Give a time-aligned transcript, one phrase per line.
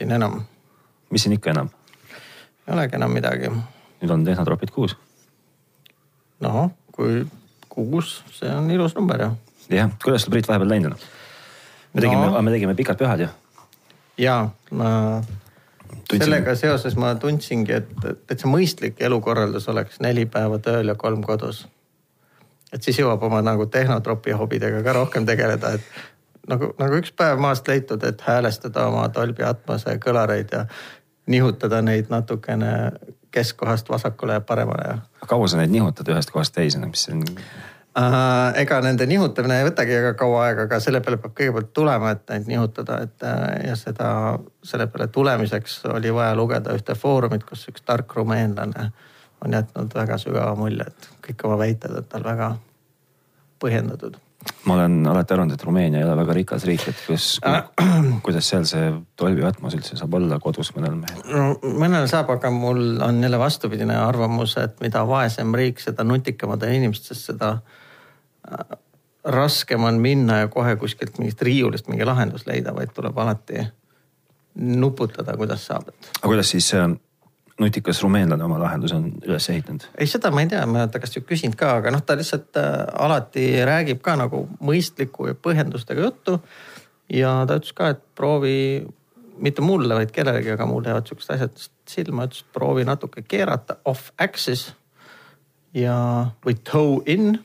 [0.00, 0.42] tundsin enam.
[1.10, 1.68] mis siin ikka enam?
[2.66, 3.50] ei olegi enam midagi.
[4.00, 4.96] nüüd on tehnotropid kuus.
[6.40, 7.26] noh, kui
[7.68, 9.30] kuus, see on ilus number ju.
[9.70, 11.04] jah, kuidas sul Priit vahepeal läinud on?
[11.92, 13.28] me tegime no., me tegime pikad pühad ju.
[14.18, 15.20] ja, ma
[15.90, 16.24] Tundsin...
[16.24, 17.90] sellega seoses ma tundsingi, et
[18.26, 21.66] täitsa mõistlik elukorraldus oleks neli päeva tööl ja kolm kodus.
[22.72, 25.82] et siis jõuab oma nagu tehnotropi hobidega ka rohkem tegeleda, et
[26.50, 30.66] nagu, nagu üks päev maast leitud, et häälestada oma Dolby Atmose kõlareid ja
[31.30, 32.92] nihutada neid natukene
[33.30, 35.26] keskkohast vasakule ja paremale ja.
[35.26, 37.26] kaua sa neid nihutad ühest kohast teise, mis see on?
[37.90, 42.12] Uh, ega nende nihutamine ei võtagi väga kaua aega, aga selle peale peab kõigepealt tulema,
[42.14, 44.10] et neid nihutada, et äh, ja seda,
[44.62, 48.90] selle peale tulemiseks oli vaja lugeda ühte foorumit, kus üks tark rumeenlane
[49.42, 52.52] on jätnud väga sügava mulje, et kõik oma väited on tal väga
[53.60, 54.20] põhjendatud
[54.64, 57.62] ma olen alati arvanud, et Rumeenia ei ole väga rikas riik, et kus äh,,
[58.24, 61.24] kuidas seal see Dolby Atmos üldse saab olla kodus mõnel mehel?
[61.28, 66.64] no mõnel saab, aga mul on jälle vastupidine arvamus, et mida vaesem riik, seda nutikamad
[66.64, 67.52] on inimesed, sest seda
[68.48, 68.78] äh,
[69.24, 73.66] raskem on minna ja kohe kuskilt mingist riiulist mingi lahendus leida, vaid tuleb alati
[74.60, 76.72] nuputada, kuidas saab, aga kuidas siis
[77.60, 79.84] nutikas rumeenlane oma lahenduse on üles ehitanud?
[79.98, 82.56] ei, seda ma ei tea, ma ta käest ju küsinud ka, aga noh, ta lihtsalt
[82.60, 82.70] äh,
[83.04, 86.38] alati räägib ka nagu mõistliku ja põhjendustega juttu.
[87.12, 88.86] ja ta ütles ka, et proovi,
[89.40, 94.12] mitte mulle, vaid kellelegi, aga mul jäävad siuksed asjad silma, ütles, proovi natuke keerata off
[94.18, 94.70] axis
[95.76, 95.96] ja,
[96.46, 97.38] või toe in.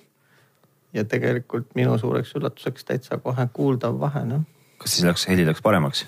[0.95, 4.47] ja tegelikult minu suureks üllatuseks täitsa kohe kuuldav vahe, noh.
[4.79, 6.05] kas siis läks, heli läks paremaks?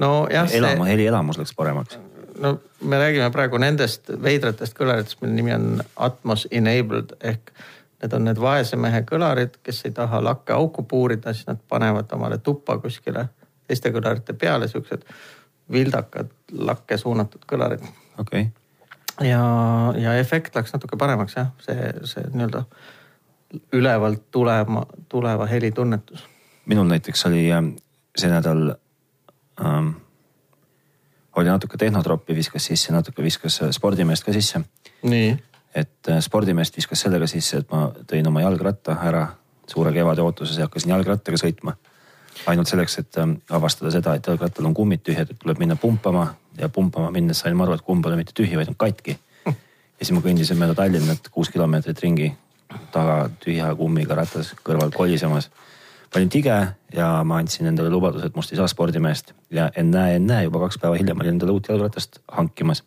[0.00, 0.48] nojah.
[0.48, 2.00] elama see..., helielamus läks paremaks
[2.38, 7.52] no me räägime praegu nendest veidratest kõlaritest, mille nimi on Atmos enabled ehk
[8.02, 12.10] need on need vaese mehe kõlarid, kes ei taha lakke auku puurida, siis nad panevad
[12.12, 13.28] omale tuppa kuskile
[13.68, 15.04] teiste kõlarite peale, siuksed
[15.72, 17.84] vildakad lakke suunatud kõlarid.
[18.18, 19.28] okei okay..
[19.28, 19.44] ja,
[19.96, 22.64] ja efekt läks natuke paremaks jah, see, see nii-öelda
[23.72, 26.26] ülevalt tulema, tuleva heli tunnetus.
[26.66, 27.64] minul näiteks oli äh,
[28.16, 28.74] see nädal
[29.60, 29.94] ähm,
[31.36, 34.60] oli natuke tehnotroppi viskas sisse, natuke viskas äh, spordimeest ka sisse.
[35.74, 39.26] et äh, spordimeest viskas sellega sisse, et ma tõin oma jalgratta ära
[39.68, 41.76] suure kevade ootuses ja hakkasin jalgrattaga sõitma.
[42.46, 46.34] ainult selleks, et ähm, avastada seda, et jalgrattal on kummid tühjad, et tuleb minna pumpama
[46.58, 49.18] ja pumpama minnes sain ma aru, et kumb pole mitte tühi, vaid on katki.
[49.46, 49.54] ja
[50.00, 52.32] siis ma kõndisin mööda Tallinnat kuus kilomeetrit ringi
[52.92, 55.50] taga tühja kummiga ratas kõrval kolisemas
[56.12, 60.16] ma olin tige ja ma andsin endale lubaduse, et must ei saa spordimeest ja ennäe,
[60.16, 62.82] ennäe juba kaks päeva hiljem olin endale uut jalgratast hankimas.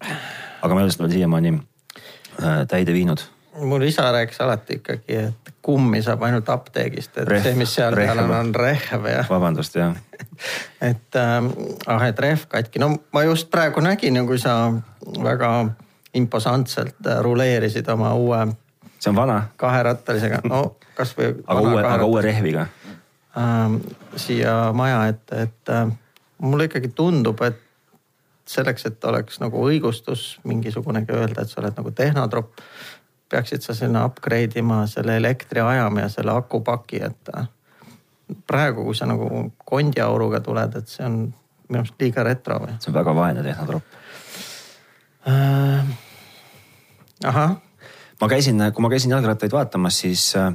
[0.62, 3.24] aga ma ei ole seda veel siiamaani äh, täide viinud.
[3.62, 7.96] mul isa rääkis alati ikkagi, et kummi saab ainult apteegist, et rehv, see, mis seal
[7.96, 9.25] peal on, on rehv ja.
[9.30, 9.96] vabandust, jah
[10.91, 11.50] et ähm,
[11.88, 14.69] ah, et rehv katki, no ma just praegu nägin ju, kui sa
[15.24, 15.52] väga
[16.14, 18.46] imposantselt äh, ruleerisid oma uue.
[19.00, 19.44] see on vana.
[19.58, 21.34] kaherattalisega, no kasvõi.
[21.47, 22.69] aga uue, aga uue rehviga
[23.38, 23.78] äh,
[24.16, 25.88] siia maja ette, et äh,
[26.38, 27.62] mulle ikkagi tundub, et
[28.46, 32.62] selleks, et oleks nagu õigustus mingisugunegi öelda, et sa oled nagu tehnotropp,
[33.29, 37.47] peaksid sa sinna upgrade ima selle elektriajama ja selle akupaki, et äh,
[38.47, 39.29] praegu, kui sa nagu
[39.66, 41.19] kondiauruga tuled, et see on
[41.69, 42.75] minu arust liiga retro või?
[42.79, 43.85] see on väga vaene tehnotropp
[45.29, 45.85] äh,.
[47.25, 47.56] ahah.
[48.22, 50.53] ma käisin, kui ma käisin jalgrattaid vaatamas, siis äh,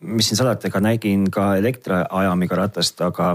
[0.00, 3.32] mis siin salata, ega nägin ka elektriajamiga ratast, aga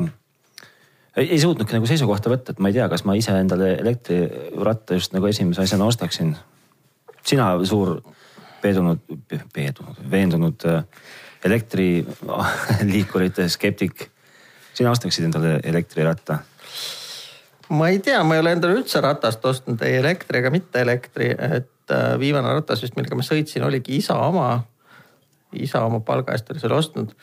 [1.17, 4.99] ei, ei suutnudki nagu seisukohta võtta, et ma ei tea, kas ma ise endale elektriratta
[4.99, 6.35] just nagu esimese asjana ostaksin.
[7.25, 8.01] sina suur
[8.61, 8.99] peedunud,
[9.53, 10.83] peedunud, veendunud äh,
[11.45, 14.11] elektriliikurite skeptik.
[14.73, 16.39] sina ostaksid endale elektriratta?
[17.69, 21.31] ma ei tea, ma ei ole endale üldse ratast ostnud ei elektri ega mitte elektri,
[21.31, 24.63] et äh, viimane ratas vist, millega ma sõitsin, oligi isa oma
[25.63, 27.13] isa oma palga eest oli selle ostnud.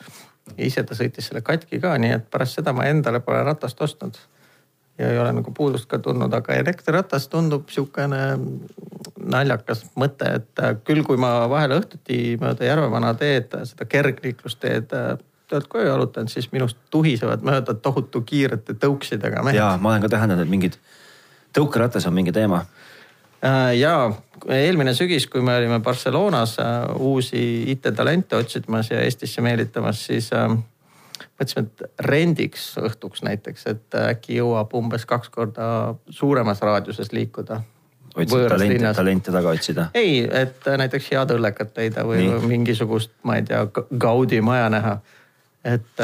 [0.57, 4.17] ise ta sõitis selle katki ka, nii et pärast seda ma endale pole ratast ostnud.
[4.97, 8.23] ja ei ole nagu puudust ka tundnud, aga elektriratas tundub sihukene
[9.23, 14.91] naljakas mõte, et küll, kui ma vahel õhtuti mööda Järvevana teed, seda kergliiklusteed
[15.53, 19.57] töölt koju jalutanud, siis minust tuhisevad mööda tohutu kiirete tõuksidega mehed.
[19.57, 20.77] ja ma olen ka täheldanud, et mingid
[21.53, 22.63] tõukeratas on mingi teema
[23.77, 23.95] ja
[24.49, 27.41] eelmine sügis, kui me olime Barcelonas äh, uusi
[27.71, 30.47] IT-talente otsimas ja Eestisse meelitamas, siis äh,
[31.39, 35.67] mõtlesime, et rendiks õhtuks näiteks, et äkki jõuab umbes kaks korda
[36.09, 37.61] suuremas raadiuses liikuda.
[38.15, 39.89] otsid talente, talente taga otsida?
[39.93, 42.41] ei, et näiteks head õllekat leida või Nii.
[42.47, 43.65] mingisugust, ma ei tea,
[43.97, 44.97] Gaudi maja näha.
[45.63, 45.99] et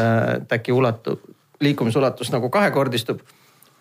[0.52, 1.20] äkki ulatub,
[1.60, 3.20] liikumisulatus nagu kahekordistub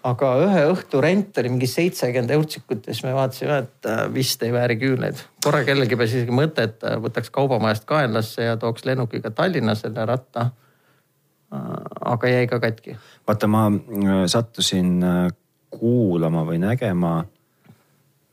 [0.07, 4.43] aga ühe õhtu rent oli mingi seitsekümmend eurtsikut ja siis me vaatasime, et äh, vist
[4.47, 5.23] ei vääri küüneid.
[5.45, 10.07] korra kellelgi pääses isegi mõte, et äh, võtaks kaubamajast kaenlasse ja tooks lennukiga Tallinna selle
[10.07, 10.51] ratta.
[11.55, 11.73] Äh,
[12.15, 12.97] aga jäi ka katki.
[13.27, 13.67] vaata, ma
[14.27, 15.03] sattusin
[15.71, 17.25] kuulama või nägema.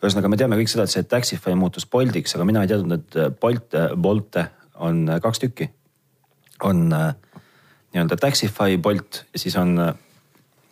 [0.04, 3.40] ühesõnaga, me teame kõik seda, et see Taxify muutus Boltiks, aga mina ei teadnud, et
[3.42, 5.70] Bolt, Bolte on kaks tükki.
[6.64, 9.80] on nii-öelda Taxify Bolt ja siis on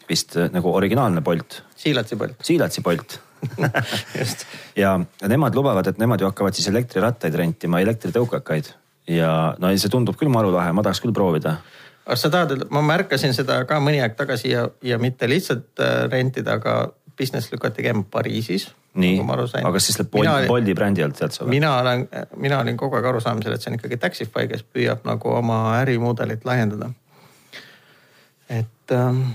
[0.10, 1.62] vist äh, nagu originaalne Bolt.
[1.76, 2.42] Siilatsi Bolt.
[2.44, 3.20] Siilatsi Bolt
[4.84, 8.70] ja nemad lubavad, et nemad ju hakkavad siis elektrirattaid rentima, elektritõukakaid
[9.08, 11.58] ja no see tundub küll maru lahe, ma tahaks küll proovida.
[12.06, 16.06] aga sa tahad, ma märkasin seda ka mõni aeg tagasi ja, ja mitte lihtsalt äh,
[16.12, 18.72] rentida, aga business lükati käima Pariisis.
[18.94, 21.58] nii, nagu aga siis läheb Bolti, Bolti brändi alt sealt sa või?
[21.58, 22.08] mina olen,
[22.38, 26.46] mina olin kogu aeg arusaamisel, et see on ikkagi Taxify, kes püüab nagu oma ärimudelit
[26.46, 26.92] laiendada.
[28.50, 29.26] et ähm,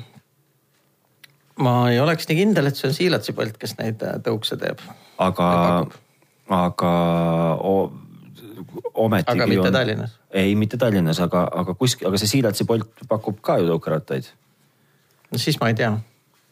[1.58, 4.82] ma ei oleks nii kindel, et see on Siilatsi Bolt, kes neid äh, tõukse teeb.
[5.18, 5.48] aga,
[6.58, 6.92] aga
[7.58, 7.74] o,
[8.94, 9.34] ometigi.
[9.34, 9.78] aga mitte on...
[9.78, 10.18] Tallinnas?
[10.30, 14.30] ei, mitte Tallinnas, aga, aga kuskil, aga see Siilatsi Bolt pakub ka ju tõukerattaid.
[15.32, 15.96] no siis ma ei tea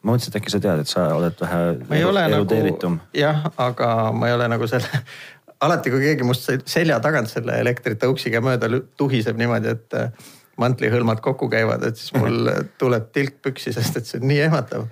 [0.06, 1.62] ma mõtlesin, et äkki sa tead, et sa oled vähe
[1.98, 5.02] ei ole nagu, jah, aga ma ei ole nagu selle,
[5.66, 11.48] alati kui keegi must selja tagant selle elektritõuksiga mööda tuhiseb niimoodi, et äh, mantlihõlmad kokku
[11.52, 12.50] käivad, et siis mul
[12.80, 14.86] tuleb tilk püksi, sest et see on nii ehmatav.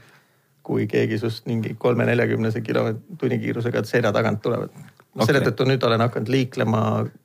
[0.64, 4.70] kui keegi sinust mingi kolme-neljakümnese kilomeetri tunnikiirusega selja tagant tulevad.
[5.14, 5.26] Okay.
[5.26, 6.78] selle tõttu nüüd olen hakanud liiklema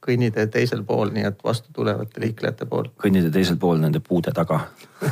[0.05, 2.91] kõnnitee teisel pool, nii et vastu tulevate liiklejate pool.
[3.01, 4.59] kõnnitee teisel pool nende puude taga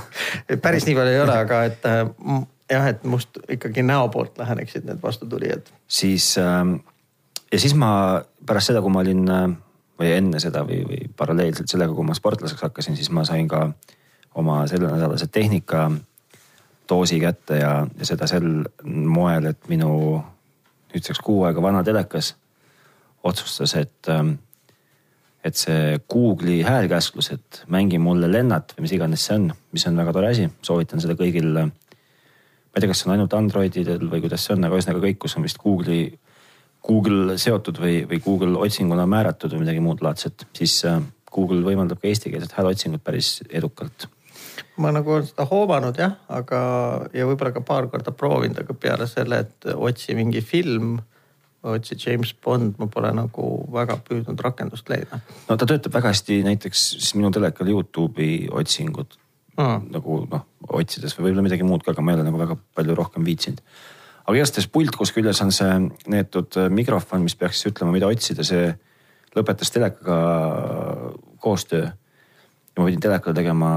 [0.66, 2.04] päris nii palju ei ole, aga et äh,
[2.70, 5.72] jah, et must ikkagi näo poolt läheneksid need vastutulijad.
[5.88, 6.62] siis äh,
[7.52, 9.48] ja siis ma pärast seda, kui ma olin äh,
[10.00, 13.68] või enne seda või, või paralleelselt sellega, kui ma sportlaseks hakkasin, siis ma sain ka
[14.38, 15.90] oma sellenädalase tehnika
[16.90, 19.92] doosi kätte ja, ja seda sel moel, et minu
[20.94, 22.36] nüüdseks kuu aega vana telekas
[23.28, 24.38] otsustas, et, ähm,
[25.44, 30.00] et see Google'i häälkäsklus, et mängi mulle lennat või mis iganes see on, mis on
[30.00, 31.52] väga tore asi, soovitan seda kõigil.
[31.58, 35.20] ma ei tea, kas see on ainult Androididel või kuidas see on, aga ühesõnaga kõik,
[35.24, 36.12] kus on vist Google'i
[36.88, 41.02] Google seotud või, või Google otsinguna määratud või midagi muud laadset, siis äh,
[41.34, 44.08] Google võimaldab ka eestikeelset hääleotsingut päris edukalt.
[44.78, 46.60] ma nagu olen seda hoomanud jah, aga
[47.14, 50.98] ja võib-olla ka paar korda proovinud, aga peale selle, et otsi mingi film
[51.68, 55.20] otsi James Bond, ma pole nagu väga püüdnud rakendust leida.
[55.50, 59.18] no ta töötab väga hästi näiteks siis minu telekal Youtube'i otsingud
[59.58, 59.90] mm.
[59.92, 60.48] nagu noh,
[60.80, 63.64] otsides või võib-olla midagi muud ka, aga ma ei ole nagu väga palju rohkem viitsinud
[64.28, 65.78] aga igastahes pult, kus küljes on see
[66.12, 68.74] neetud äh, mikrofon, mis peaks siis ütlema, mida otsida, see
[69.38, 70.18] lõpetas telekaga
[71.44, 71.88] koostöö.
[71.88, 73.72] ja ma pidin telekale tegema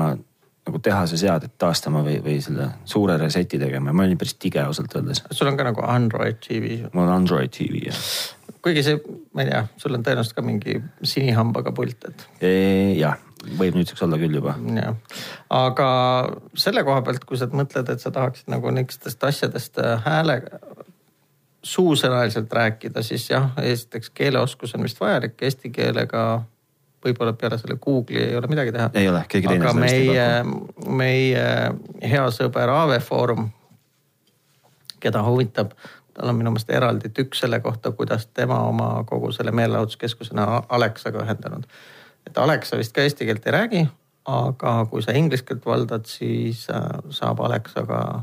[0.66, 4.60] nagu tehase seadet taastama või, või selle suure reset'i tegema ja ma olin päris tige
[4.62, 5.22] ausalt öeldes.
[5.30, 6.82] sul on ka nagu Android TV?
[6.92, 8.02] mul on Android TV jah.
[8.62, 9.00] kuigi see,
[9.34, 12.28] ma ei tea, sul on tõenäoliselt ka mingi sinihambaga pult, et.
[12.98, 13.18] jah
[13.58, 14.54] võib nüüdseks olla küll juba.
[14.76, 14.96] jah,
[15.54, 15.88] aga
[16.54, 20.40] selle koha pealt, kui sa mõtled, et sa tahaksid nagu nihukestest asjadest äh, hääle,
[21.62, 26.24] suusõnaliselt rääkida, siis jah, esiteks keeleoskus on vist vajalik, eesti keelega
[27.04, 28.90] võib-olla peale selle Google'i ei ole midagi teha.
[28.94, 29.64] ei ole, keegi teine.
[29.64, 30.26] aga meie,
[31.00, 31.46] meie
[32.12, 33.48] hea sõber Aave Foorum,
[35.00, 35.72] keda huvitab,
[36.16, 41.24] tal on minu meelest eraldi tükk selle kohta, kuidas tema oma kogu selle meelelahutuskeskusena Alexaga
[41.24, 41.68] ühendanud
[42.26, 43.84] et Alexa vist ka eesti keelt ei räägi,
[44.30, 48.22] aga kui sa inglise keelt valdad, siis äh, saab Alexaga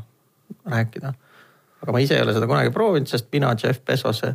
[0.66, 1.12] rääkida.
[1.82, 4.34] aga ma ise ei ole seda kunagi proovinud, sest mina Jeff Bezose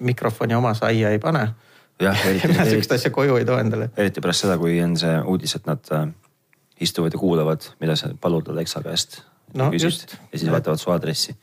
[0.00, 1.48] mikrofoni oma saia ei pane.
[2.48, 3.90] mina sihukest asja koju ei too endale.
[3.96, 6.08] eriti pärast seda, kui on see uudis, et nad äh,
[6.80, 9.22] istuvad ja kuulavad, mida sa palud Alexa käest
[9.54, 9.70] no,.
[9.72, 11.36] ja siis vaatavad su aadressi.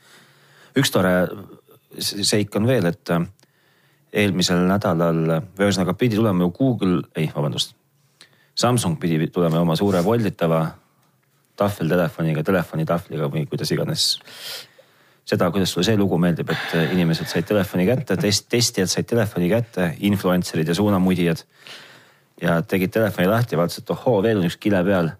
[0.78, 1.14] üks tore
[1.98, 3.26] seik on veel, et äh,
[4.14, 5.24] eelmisel nädalal,
[5.56, 7.74] või ühesõnaga pidi tulema ju Google, ei vabandust.
[8.54, 10.62] Samsung pidi tulema oma suure volditava
[11.58, 14.06] tahveltelefoniga, telefonitahvliga või kuidas iganes.
[15.24, 19.48] seda, kuidas sulle see lugu meeldib, et inimesed said telefoni kätte, test, testijad said telefoni
[19.48, 21.44] kätte, influencer'id ja suunamudijad.
[22.42, 25.10] ja tegid telefoni lahti, vaatasid, et ohoo, veel on üks kile peal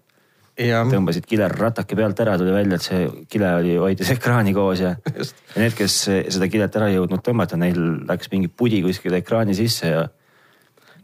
[0.55, 4.95] tõmbasid kile ratake pealt ära, tuli välja, et see kile oli, hoidis ekraani koos ja,
[4.95, 5.25] ja
[5.59, 9.91] need, kes seda kilet ära ei jõudnud tõmmata, neil läks mingi pudi kuskile ekraani sisse
[9.91, 10.05] ja.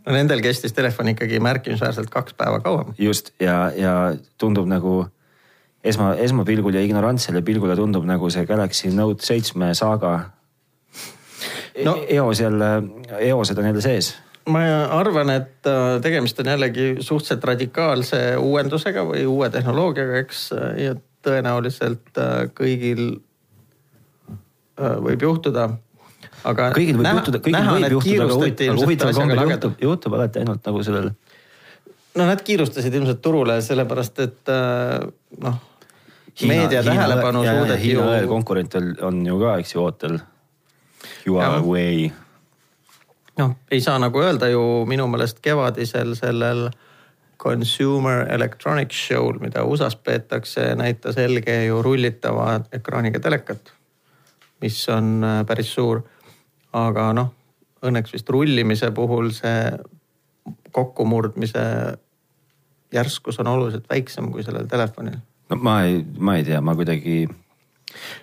[0.06, 2.94] no nendel kestis telefon ikkagi märkimisväärselt kaks päeva kauem.
[2.98, 3.96] just ja, ja
[4.40, 5.02] tundub nagu
[5.84, 10.18] esma, esmapilgul ja ignorantsele pilgule tundub nagu see Galaxy Note seitsme saaga
[11.84, 11.98] no..
[12.08, 12.76] eos jälle,
[13.20, 14.16] eosed on jälle sees
[14.50, 14.62] ma
[14.98, 20.50] arvan, et äh, tegemist on jällegi suhteliselt radikaalse uuendusega või uue tehnoloogiaga, eks.
[20.82, 20.96] ja
[21.26, 23.04] tõenäoliselt äh, kõigil
[24.80, 25.70] äh, võib juhtuda.
[26.44, 30.18] aga kõigil võib näha, juhtuda, kõigil näha, võib juhtuda, aga huvitav, huvitaval kombel juhtub, juhtub
[30.18, 31.12] alati ainult nagu sellel.
[32.18, 35.06] no nad kiirustasid ilmselt turule sellepärast, et äh,
[35.46, 35.62] noh.
[36.48, 38.02] meedia tähelepanu suudeti ju.
[38.02, 40.20] Hiina konkurent on ju ka, eks ju, ootel.
[41.26, 42.12] Huawei.
[43.40, 46.70] Noh, ei saa nagu öelda ju minu meelest kevadisel sellel
[47.42, 53.74] Consumer Electronics Show'l, mida USA-s peetakse, näitas LG ju rullitava ekraaniga telekat,
[54.62, 56.04] mis on äh, päris suur.
[56.74, 57.34] aga noh,
[57.84, 59.72] õnneks vist rullimise puhul see
[60.72, 61.64] kokkumurdmise
[62.94, 65.18] järskus on oluliselt väiksem kui sellel telefonil.
[65.50, 67.30] no ma ei, ma ei tea, ma kuidagi.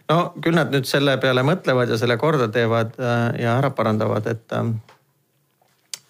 [0.09, 4.27] no küll nad nüüd selle peale mõtlevad ja selle korda teevad äh, ja ära parandavad,
[4.27, 4.73] et, äh,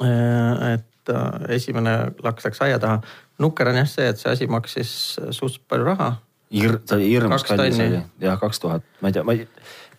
[0.04, 3.00] et et äh, esimene laks läks aia taha.
[3.38, 4.90] nukker on jah see, et see asi maksis
[5.30, 6.08] suhteliselt palju raha.
[6.54, 9.46] Hir-, ta hirmus kallis oli, jah kaks tuhat, ma ei tea, ma ei,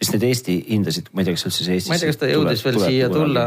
[0.02, 1.92] vist need Eesti hindasid, ma ei tea, kas üldse see Eestis.
[1.92, 3.46] ma ei tea, kas ta jõudis veel siia tulla,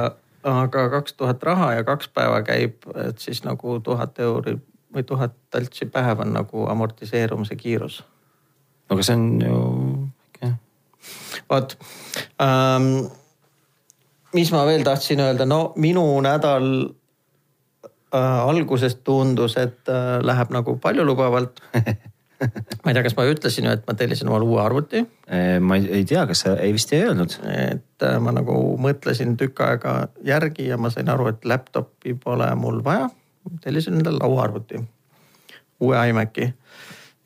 [0.52, 4.56] aga kaks tuhat raha ja kaks päeva käib, et siis nagu tuhat euri
[4.94, 8.02] või tuhat taltsi päev on nagu amortiseerumise kiirus.
[8.92, 9.59] aga see on ju
[10.30, 10.54] okay..
[11.50, 11.76] vot
[12.38, 13.11] ähm,,
[14.35, 16.69] mis ma veel tahtsin öelda, no minu nädal
[18.15, 21.62] äh, alguses tundus, et äh, läheb nagu paljulubavalt
[22.83, 25.05] ma ei tea, kas ma ütlesin ju, et ma tellisin omale uue arvuti.
[25.61, 27.37] ma ei, ei tea, kas sa ei vist ei öelnud.
[27.53, 29.97] et äh, ma nagu mõtlesin tükk aega
[30.27, 33.11] järgi ja ma sain aru, et laptop'i pole mul vaja.
[33.61, 34.83] tellisin endale lauaarvuti,
[35.83, 36.53] uue iMaci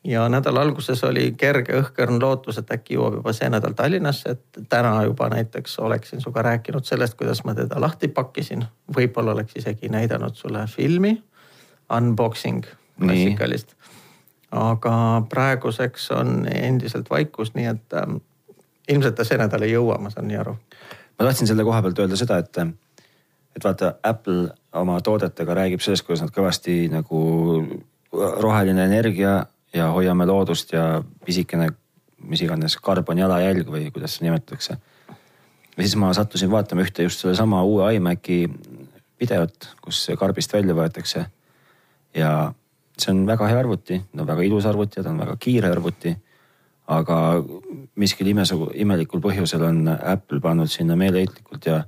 [0.07, 4.69] ja nädala alguses oli kerge õhkõrn lootus, et äkki jõuab juba see nädal Tallinnasse, et
[4.71, 8.63] täna juba näiteks oleksin sinuga rääkinud sellest, kuidas ma teda lahti pakkisin.
[8.95, 11.17] võib-olla oleks isegi näidanud sulle filmi,
[11.97, 12.63] unboxing
[12.99, 13.75] klassikalist.
[14.51, 18.07] aga praeguseks on endiselt vaikus, nii et äh,
[18.87, 20.55] ilmselt ta see nädal ei jõua, ma saan nii aru.
[21.19, 22.57] ma tahtsin selle koha pealt öelda seda, et,
[23.55, 27.19] et vaata Apple oma toodetega räägib sellest, kuidas nad kõvasti nagu
[28.15, 31.69] roheline energia ja hoiame loodust ja pisikene,
[32.23, 34.77] mis iganes, karbonjalajälg või kuidas seda nimetatakse.
[35.77, 38.45] ja siis ma sattusin vaatama ühte just sellesama uue iMaci
[39.19, 41.25] videot, kus karbist välja võetakse.
[42.13, 42.53] ja
[42.97, 46.15] see on väga hea arvuti, no väga ilus arvuti ja ta on väga kiire arvuti.
[46.87, 47.43] aga
[47.95, 51.83] miskil imesugu, imelikul põhjusel on Apple pannud sinna meeleheitlikult ja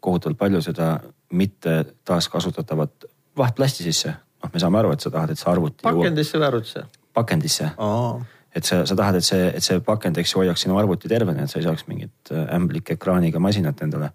[0.00, 0.98] kohutavalt palju seda
[1.32, 3.04] mitte taaskasutatavat
[3.36, 4.14] vahtplasti sisse.
[4.42, 5.82] noh, me saame aru, et sa tahad, et see arvuti.
[5.82, 6.84] pakendisse või arvutisse?
[7.14, 8.22] Pakendisse oh..
[8.54, 11.44] et sa, sa tahad, et see, et see pakend, eks ju, hoiaks sinu arvuti tervena,
[11.44, 14.12] et sa ei saaks mingit äh, ämblik ekraaniga masinat endale.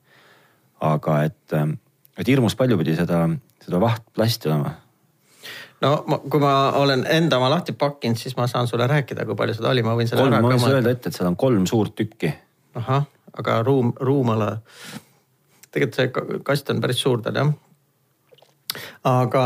[0.82, 1.78] aga et, ähm,
[2.18, 3.24] et hirmus palju pidi seda,
[3.66, 4.76] seda vahtplasti olema.
[5.82, 9.36] no ma, kui ma olen enda oma lahti pakkinud, siis ma saan sulle rääkida, kui
[9.36, 10.46] palju seda oli, ma võin selle kolm, ära.
[10.46, 12.34] ma võin sulle öelda ette, et seal on kolm suurt tükki.
[12.78, 14.58] ahah, aga ruum, ruumala.
[15.72, 17.54] tegelikult see kast on päris suur tal jah.
[19.06, 19.46] aga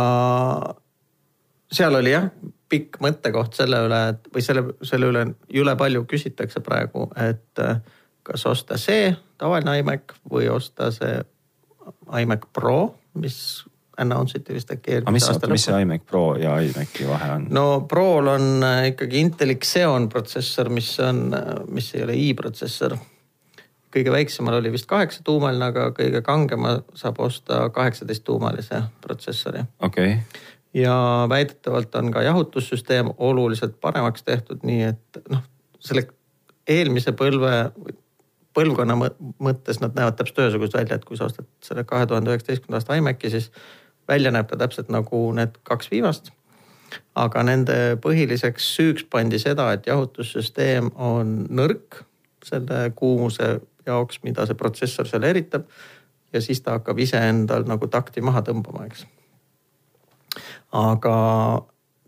[1.71, 2.27] seal oli jah
[2.71, 7.81] pikk mõttekoht selle üle, et või selle, selle üle jõle palju küsitakse praegu, et äh,
[8.27, 9.11] kas osta see
[9.41, 11.19] tavaline iMac või osta see
[12.21, 13.37] iMac Pro, mis
[14.01, 15.55] announce iti vist äkki eelmise mis, aasta lõpul.
[15.57, 17.47] mis see iMac Pro ja iMaci vahe on?
[17.53, 22.97] no Prol on äh, ikkagi Inteli Xeon protsessor, mis on, äh, mis ei ole i-protsessor.
[23.91, 29.65] kõige väiksemal oli vist kaheksatuumaline, aga kõige kangema saab osta kaheksateisttuumalise protsessori.
[29.81, 35.43] okei okay ja väidetavalt on ka jahutussüsteem oluliselt paremaks tehtud, nii et noh,
[35.79, 36.07] selle
[36.67, 37.71] eelmise põlve,
[38.55, 42.81] põlvkonna mõttes nad näevad täpselt ühesugused välja, et kui sa ostad selle kahe tuhande üheksateistkümnenda
[42.81, 43.49] aasta iMaci, siis
[44.07, 46.31] välja näeb ta täpselt nagu need kaks viimast.
[47.15, 52.01] aga nende põhiliseks süüks pandi seda, et jahutussüsteem on nõrk
[52.43, 55.63] selle kuumuse jaoks, mida see protsessor seal eritab.
[56.33, 59.05] ja siis ta hakkab iseendal nagu takti maha tõmbama, eks
[60.71, 61.15] aga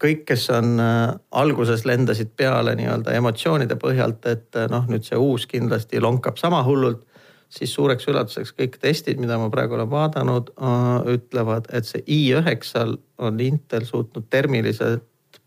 [0.03, 5.19] kõik, kes on äh, alguses lendasid peale nii-öelda emotsioonide põhjalt, et äh, noh, nüüd see
[5.19, 7.07] uus kindlasti lonkab sama hullult.
[7.53, 12.95] siis suureks üllatuseks kõik testid, mida ma praegu olen vaadanud, äh, ütlevad, et see i9-l
[13.21, 15.03] on Intel suutnud termiliselt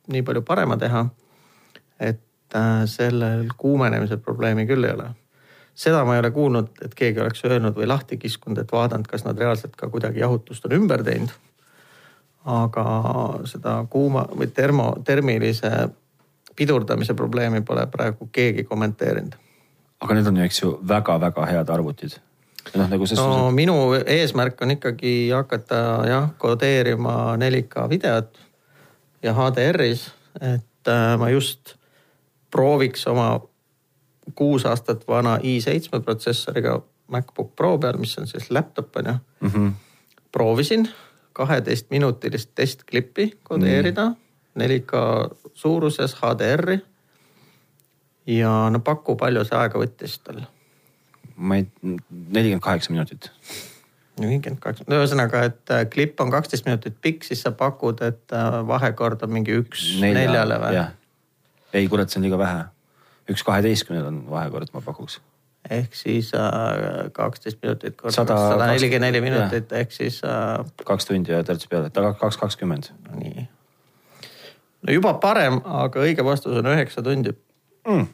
[0.06, 1.08] nii palju parema teha.
[2.00, 2.22] et
[2.86, 5.08] sellel kuumenemise probleemi küll ei ole
[5.74, 9.24] seda ma ei ole kuulnud, et keegi oleks öelnud või lahti kiskunud, et vaadanud, kas
[9.24, 11.34] nad reaalselt ka kuidagi jahutust on ümber teinud
[12.46, 12.84] aga
[13.50, 15.70] seda kuuma või termo, termilise
[16.56, 19.34] pidurdamise probleemi pole praegu keegi kommenteerinud.
[20.00, 22.18] aga need on ju, eks ju, väga-väga head arvutid.
[22.74, 23.54] noh, nagu no suuselt...
[23.54, 23.76] minu
[24.06, 28.38] eesmärk on ikkagi hakata jah, kodeerima 4K videot
[29.22, 30.10] ja HDR-is,
[30.40, 31.74] et äh, ma just
[32.50, 33.40] prooviks oma
[34.34, 39.50] kuus aastat vana i7 protsessoriga MacBook Pro peal, mis on siis laptop on ju mm.
[39.50, 39.72] -hmm.
[40.32, 40.88] proovisin
[41.36, 44.62] kaheteistminutilist testklippi kodeerida mm.
[44.62, 45.00] 4K
[45.54, 46.78] suuruses HDR-i.
[48.26, 50.44] ja no paku, palju see aega võttis tal?
[51.36, 53.30] ma ei, nelikümmend kaheksa minutit.
[54.20, 58.32] nelikümmend kaheksa, no ühesõnaga, et äh, klipp on kaksteist minutit pikk, siis sa pakud, et
[58.32, 60.82] äh, vahekord on mingi üks Nelja, neljale või?
[61.76, 62.66] ei, kurat, see on liiga vähe.
[63.28, 65.20] üks kaheteistkümnel on vahekord, ma pakuks
[65.70, 70.60] ehk siis äh, kaksteist minutit korda sada nelikümmend neli minutit ehk siis äh....
[70.84, 72.90] kaks tundi ja terts peale, kaks kakskümmend.
[73.14, 73.46] nii.
[74.82, 77.34] no juba parem, aga õige vastus on üheksa tundi
[77.86, 78.06] mm.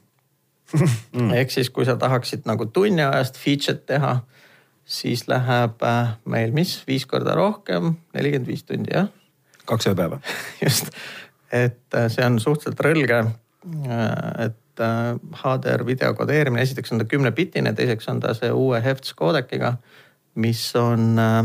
[1.13, 1.33] mm.
[1.41, 4.15] ehk siis, kui sa tahaksid nagu tunni ajast feature'it teha,
[4.85, 9.13] siis läheb äh, meil mis, viis korda rohkem, nelikümmend viis tundi jah.
[9.69, 10.23] kaks ööpäeva
[10.65, 10.91] just,
[11.53, 13.25] et see on suhteliselt rõlge.
[14.41, 14.62] et
[15.43, 19.75] HDR äh, video kodeerimine, esiteks on ta kümnebitine, teiseks on ta see uue Hefts koodekiga,
[20.43, 21.43] mis on äh,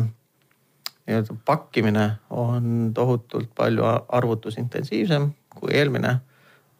[1.08, 6.20] nii-öelda pakkimine on tohutult palju arvutusintensiivsem kui eelmine.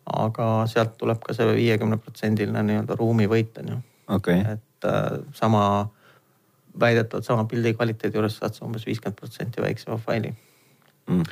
[0.08, 3.78] aga sealt tuleb ka see viiekümne protsendiline nii-öelda ruumivõit on ju.
[4.16, 4.40] Okay..
[4.40, 5.90] et äh, sama,
[6.80, 10.32] väidetavalt sama pildi kvaliteedi juures saad sa umbes viiskümmend protsenti väiksema faili.
[11.08, 11.24] Mm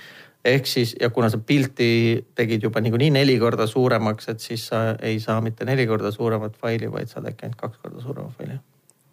[0.45, 1.89] ehk siis ja kuna sa pilti
[2.35, 6.57] tegid juba niikuinii neli korda suuremaks, et siis sa ei saa mitte neli korda suuremat
[6.61, 8.59] faili, vaid saad äkki ainult kaks korda suurema faili.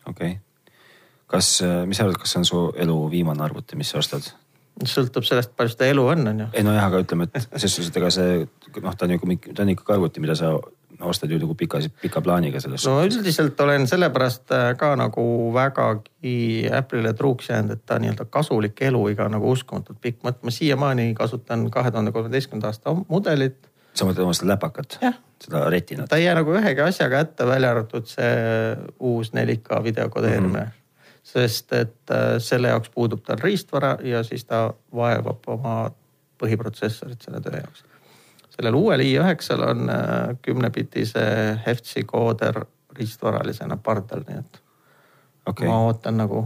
[0.08, 0.40] okei okay.,
[1.32, 4.28] kas, mis sa arvad, kas see on su elu viimane arvuti, mis sa ostad?
[4.88, 6.46] sõltub sellest, palju seda elu on, on ju.
[6.56, 8.38] ei nojah, aga ütleme, et selles suhtes, et ega see
[8.82, 10.54] noh, ta on ju, ta on ikkagi arvuti, mida sa
[11.02, 12.86] ostad ju nagu pika, pika plaaniga sellest.
[12.86, 16.36] no üldiselt olen sellepärast äh, ka nagu vägagi
[16.78, 20.22] Apple'ile truuks jäänud, et ta nii-öelda kasulik eluiga nagu uskumatult pikk.
[20.22, 23.70] ma siiamaani kasutan kahe tuhande kolmeteistkümnenda aasta mudelit.
[23.94, 24.98] sa mõtled oma seda läpakat?
[25.44, 26.08] seda retinat?
[26.08, 28.30] ta ei jää nagu ühegi asjaga hätta, välja arvatud see
[29.00, 30.70] uus 4K videokodeerimine mm.
[30.70, 30.78] -hmm
[31.22, 35.76] sest et äh, selle jaoks puudub tal riistvara ja siis ta vaevab oma
[36.42, 37.84] põhiprotsessorit selle töö jaoks
[38.52, 41.24] sellel uuel i9-l on äh, kümnebitise
[41.66, 44.60] Heftsi kooder riistvaralisena pardal, nii et
[45.46, 45.68] okay.
[45.68, 46.44] ma ootan nagu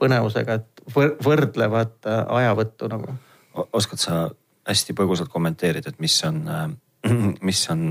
[0.00, 0.84] põnevusega, et
[1.24, 3.16] võrdlevat äh, ajavõttu nagu.
[3.72, 4.20] oskad sa
[4.68, 6.68] hästi põgusalt kommenteerida, et mis on, äh,
[7.48, 7.86] mis on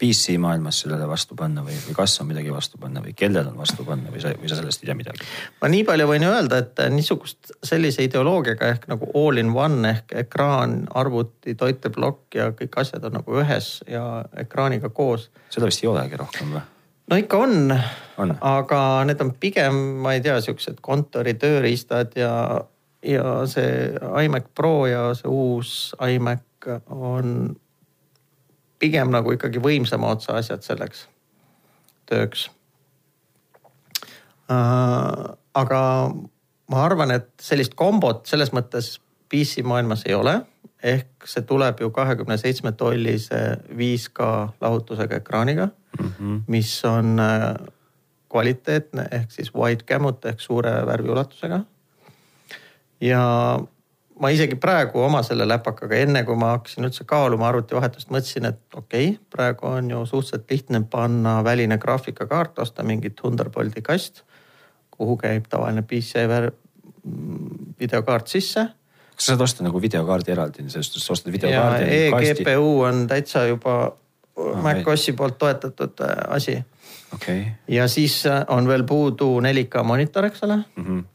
[0.00, 3.58] PC maailmas sellele vastu panna või, või kas on midagi vastu panna või kellel on
[3.60, 5.28] vastu panna või sa, või sa sellest ei tea midagi?
[5.60, 10.16] ma nii palju võin öelda, et niisugust sellise ideoloogiaga ehk nagu all in one ehk
[10.24, 14.04] ekraan, arvuti, toiteplokk ja kõik asjad on nagu ühes ja
[14.40, 15.28] ekraaniga koos.
[15.52, 16.66] seda vist ei olegi rohkem või?
[17.10, 17.74] no ikka on,
[18.22, 22.34] on., aga need on pigem, ma ei tea, siuksed kontori tööriistad ja,
[23.04, 23.90] ja see
[24.24, 27.50] iMac Pro ja see uus iMac on
[28.80, 31.06] pigem nagu ikkagi võimsama otsa asjad selleks
[32.10, 32.48] tööks
[34.50, 35.30] äh,.
[35.54, 35.80] aga
[36.70, 38.96] ma arvan, et sellist kombot selles mõttes
[39.30, 40.40] PC maailmas ei ole.
[40.82, 44.28] ehk see tuleb ju kahekümne seitsme tollise 5K
[44.64, 46.38] lahutusega ekraaniga mm, -hmm.
[46.48, 47.54] mis on äh,
[48.32, 51.60] kvaliteetne ehk siis wide gamut ehk suure värviulatusega.
[53.00, 53.24] ja
[54.20, 58.60] ma isegi praegu oma selle läpakaga, enne kui ma hakkasin üldse kaaluma arvutivahetust, mõtlesin, et
[58.76, 64.24] okei okay,, praegu on ju suhteliselt lihtne panna väline graafikakaart, osta mingit Thunderbolti kast,
[64.94, 66.26] kuhu käib tavaline PCI
[67.80, 68.66] videokaart sisse.
[69.14, 71.88] kas sa saad osta nagu videokaardi eraldi, selles suhtes sa ostad videokaardi?
[72.08, 76.58] e-GPU on täitsa juba no, Mac OS-i poolt toetatud äh, asi
[77.14, 77.44] okay..
[77.68, 80.84] ja siis äh, on veel puudu 4K monitor, eks ole mm.
[80.84, 81.08] -hmm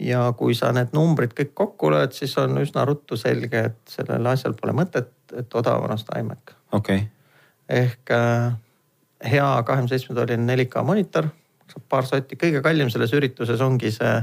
[0.00, 4.26] ja kui sa need numbrid kõik kokku lööd, siis on üsna ruttu selge, et sellel
[4.32, 6.54] asjal pole mõtet, et odav on osta iMac.
[6.72, 7.08] okei okay..
[7.68, 8.52] ehk äh,
[9.32, 11.28] hea kahekümne seitsme tolline 4K monitor,
[11.60, 14.14] maksab paar sotti, kõige kallim selles ürituses ongi see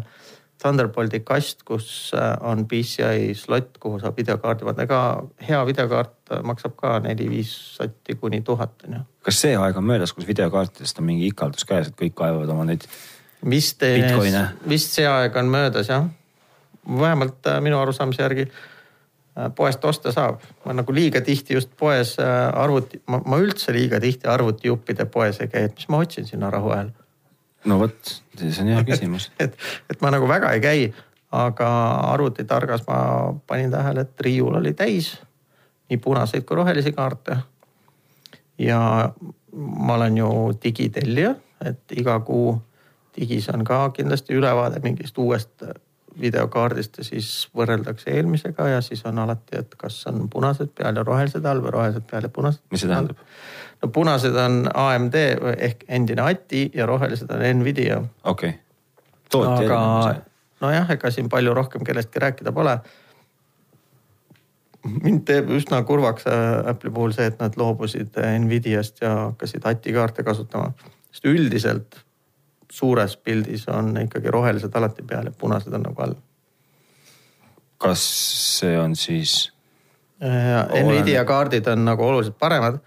[0.58, 5.02] Thunderbolti kast, kus äh, on PCI slot, kuhu saab videokaardi panna, ega
[5.46, 9.04] hea videokaart maksab ka neli-viis sotti kuni tuhat on ju.
[9.28, 12.66] kas see aeg on möödas, kus videokaartidest on mingi ikaldus käes, et kõik kaevavad oma
[12.66, 12.90] neid
[13.46, 13.84] vist,
[14.70, 16.08] vist see aeg on möödas jah.
[16.88, 20.42] vähemalt äh, minu arusaamise järgi äh, poest osta saab.
[20.66, 25.48] ma nagu liiga tihti just poes äh, arvuti, ma üldse liiga tihti arvutijuppide poes ei
[25.48, 26.90] käi, et mis ma otsin sinna rahuajal.
[27.66, 29.58] no vot, see on hea küsimus et,
[29.90, 30.94] et ma nagu väga ei käi,
[31.32, 31.70] aga
[32.14, 33.00] arvutitargas ma
[33.48, 35.16] panin tähele, et riiul oli täis
[35.90, 37.38] nii punaseid kui rohelisi kaarte.
[38.58, 39.12] ja
[39.54, 40.30] ma olen ju
[40.64, 42.62] digitellija, et iga kuu
[43.18, 45.64] digis on ka kindlasti ülevaade mingist uuest
[46.22, 51.04] videokaardist ja siis võrreldakse eelmisega ja siis on alati, et kas on punased peal ja
[51.06, 52.64] rohelised all või rohelised peal ja punased.
[52.72, 53.20] mis see tähendab?
[53.82, 55.18] no punased on AMD
[55.58, 58.02] ehk endine ATI ja rohelised on Nvidia.
[58.24, 58.56] okei
[59.34, 59.68] okay..
[59.68, 60.16] aga
[60.62, 62.80] nojah, ega siin palju rohkem kellestki rääkida pole.
[65.04, 69.94] mind teeb üsna kurvaks äh, Apple'i puhul see, et nad loobusid Nvidiast ja hakkasid ATI
[69.94, 70.74] kaarte kasutama.
[71.12, 72.07] sest üldiselt
[72.72, 76.16] suures pildis on ikkagi rohelised alati peal ja punased on nagu all.
[77.78, 78.04] kas
[78.58, 79.52] see on siis?
[80.24, 82.80] Äh, Nvidia kaardid on nagu oluliselt paremad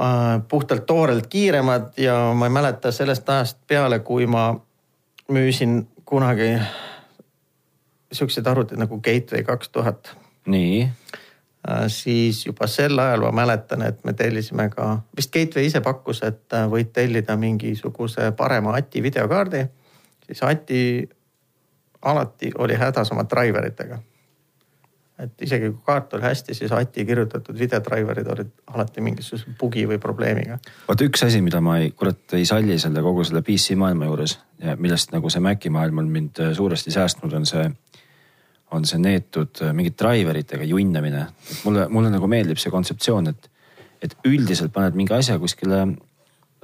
[0.00, 4.60] Äh, puhtalt toorelt kiiremad ja ma ei mäleta sellest ajast peale, kui ma
[5.32, 6.52] müüsin kunagi
[8.12, 10.16] siukseid arvuteid nagu Gateway kaks tuhat.
[10.46, 10.88] nii
[11.88, 16.54] siis juba sel ajal ma mäletan, et me tellisime ka, vist Gateway ise pakkus, et
[16.54, 19.64] äh, võid tellida mingisuguse parema ATI videokaardi.
[20.26, 21.08] siis ATI
[22.02, 23.98] alati oli hädas oma driver itega
[25.18, 29.98] et isegi kui kaart oli hästi, siis ATI kirjutatud videodriver'id olid alati mingisuguse bugi või
[29.98, 30.58] probleemiga.
[30.88, 34.38] vot üks asi, mida ma ei, kurat ei salli selle kogu selle PC maailma juures
[34.58, 37.68] millest nagu see Maci maailm on mind äh, suuresti säästnud, on see,
[38.74, 41.26] on see neetud äh, mingite driver itega junnamine.
[41.64, 43.50] mulle, mulle nagu meeldib see kontseptsioon, et,
[44.02, 45.84] et üldiselt paned mingi asja kuskile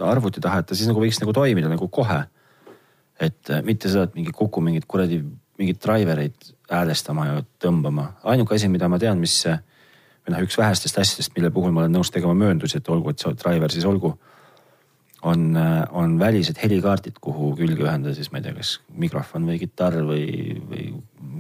[0.05, 2.25] arvuti taha, et ta siis nagu võiks nagu toimida nagu kohe.
[3.21, 5.23] et äh, mitte seda, et mingi kuku mingit kuradi
[5.59, 8.09] mingeid driver eid häälestama ja tõmbama.
[8.25, 9.45] ainuke asi, mida ma tean, mis
[10.25, 13.21] või noh, üks vähestest asjadest, mille puhul ma olen nõus tegema mööndusi, et olgu, et
[13.21, 14.15] see driver siis olgu.
[15.25, 15.57] On,
[15.91, 20.25] on välised helikaardid, kuhu külge ühendada siis ma ei tea, kas mikrofon või kitarr või,
[20.69, 20.89] või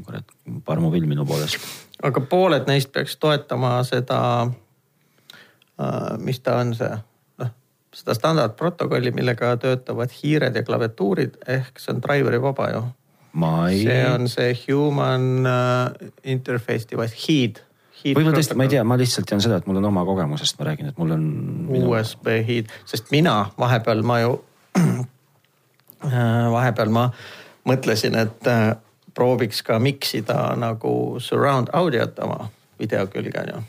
[0.06, 1.60] kurat parmuvill minu poolest.
[2.02, 4.20] aga pooled neist peaks toetama seda,
[5.76, 6.90] äh, mis ta on see
[7.42, 7.54] noh,
[7.94, 12.84] seda standardprotokolli, millega töötavad hiired ja klaviatuurid ehk see on driver'i vaba ju
[13.68, 13.82] ei.
[13.82, 17.14] see on see human uh, interface device,
[18.04, 18.16] HEAD.
[18.18, 20.68] võib-olla tõesti, ma ei tea, ma lihtsalt tean seda, et mul on oma kogemusest, ma
[20.68, 21.22] räägin, et mul on
[21.70, 21.86] minu....
[21.90, 24.34] USB HEAD, sest mina vahepeal ma ju
[26.58, 27.08] vahepeal ma
[27.68, 28.74] mõtlesin, et äh,
[29.14, 33.62] prooviks ka miksida nagu surround audio't oma video külge on ju.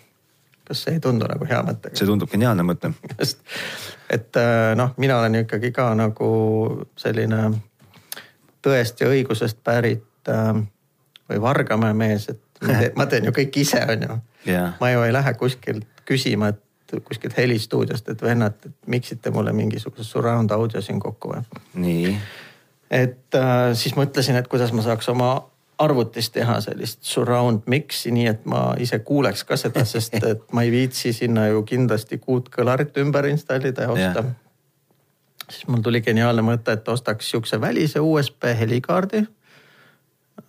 [0.66, 1.94] kas see ei tundu nagu hea mõte?
[1.94, 2.92] see tundub geniaalne mõte.
[3.20, 3.40] just,
[4.10, 6.30] et äh, noh, mina olen ju ikkagi ka nagu
[6.98, 7.52] selline
[8.66, 10.58] tõest ja õigusest pärit äh,
[11.30, 12.42] või Vargamäe mees, et
[12.96, 14.20] ma teen, ju kõik ise, on ju
[14.52, 14.76] yeah..
[14.80, 20.04] ma ju ei lähe kuskilt küsima, et kuskilt helistuudiost, et vennad, et miksite mulle mingisuguse
[20.04, 21.44] surround audio siin kokku või.
[21.74, 22.16] nii.
[22.92, 25.34] et äh, siis mõtlesin, et kuidas ma saaks oma
[25.82, 30.64] arvutis teha sellist surround mix'i, nii et ma ise kuuleks ka seda, sest et ma
[30.64, 34.34] ei viitsi sinna ju kindlasti kuut kõlarit ümber installida ja osta yeah
[35.50, 39.26] siis mul tuli geniaalne mõte, et ostaks sihukese välise USB helikaardi.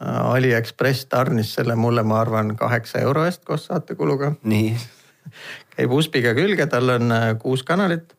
[0.00, 4.32] Aliekspress tarnis selle mulle, ma arvan, kaheksa euro eest koos saatekuluga.
[4.42, 4.76] nii.
[5.76, 8.14] käib USB-ga külge, tal on äh, kuus kanalit.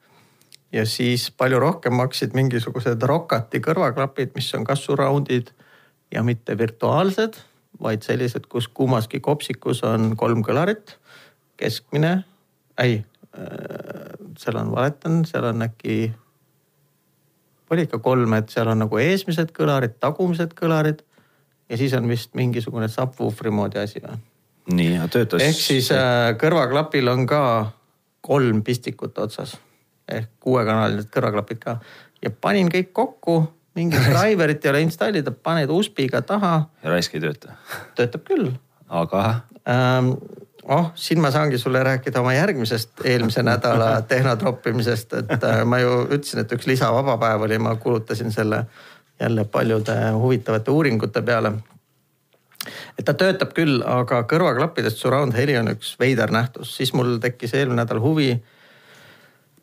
[0.71, 5.51] ja siis palju rohkem maksid mingisugused Rocati kõrvaklapid, mis on ka surround'id
[6.12, 7.38] ja mitte virtuaalsed,
[7.82, 10.97] vaid sellised, kus kummaski kopsikus on kolm kõlarit.
[11.58, 12.23] keskmine,
[12.80, 13.03] ei,
[13.38, 16.13] äh, seal on, valetan, seal on äkki
[17.69, 21.03] oli ikka kolm, et seal on nagu eesmised kõlarid, tagumised kõlarid
[21.69, 24.17] ja siis on vist mingisugune subwooferi moodi asi või?
[24.73, 25.41] nii, töötas.
[25.43, 27.41] ehk siis äh, kõrvaklapil on ka
[28.21, 29.58] kolm pistikut otsas
[30.12, 31.77] ehk kuuekanalised kõrvaklapid ka
[32.23, 33.39] ja panin kõik kokku,
[33.77, 36.56] mingit driver'it ei ole installida, paned USB-ga taha.
[36.84, 37.58] ja raisk ei tööta?
[37.95, 38.51] töötab küll.
[38.88, 39.23] aga
[39.67, 40.13] ähm,?
[40.67, 46.03] oh, siin ma saangi sulle rääkida oma järgmisest eelmise nädala tehnotroppimisest, et äh, ma ju
[46.10, 48.65] ütlesin, et üks lisavaba päev oli, ma kulutasin selle
[49.19, 51.51] jälle paljude huvitavate uuringute peale.
[52.99, 57.53] et ta töötab küll, aga kõrvaklappidest surround heli on üks veider nähtus, siis mul tekkis
[57.53, 58.32] eelmine nädal huvi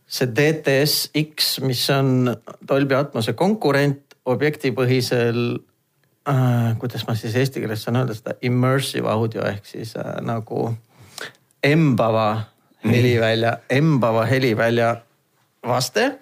[0.07, 2.31] see DTS X, mis on
[2.69, 5.59] Dolby Atmose konkurent objektipõhisel
[6.29, 10.71] äh,, kuidas ma siis eesti keeles saan öelda seda immersive audio ehk siis äh, nagu
[11.65, 12.29] embava
[12.85, 14.97] helivälja, embava helivälja
[15.67, 16.19] vaste.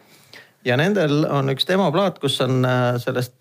[0.64, 3.34] Ja nendel on üks demoplaat, kus on äh, sellest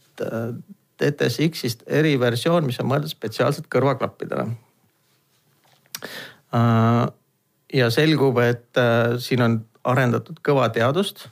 [1.01, 4.47] DTSX-ist äh, eriversioon, mis on mõeldud spetsiaalselt kõrvaklappidele.
[6.57, 7.03] Äh,
[7.71, 8.79] ja selgub, et
[9.23, 11.29] siin on arendatud kõva teadust.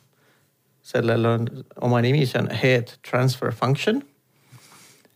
[0.89, 1.43] sellel on
[1.85, 3.99] oma nimi, see on head transfer function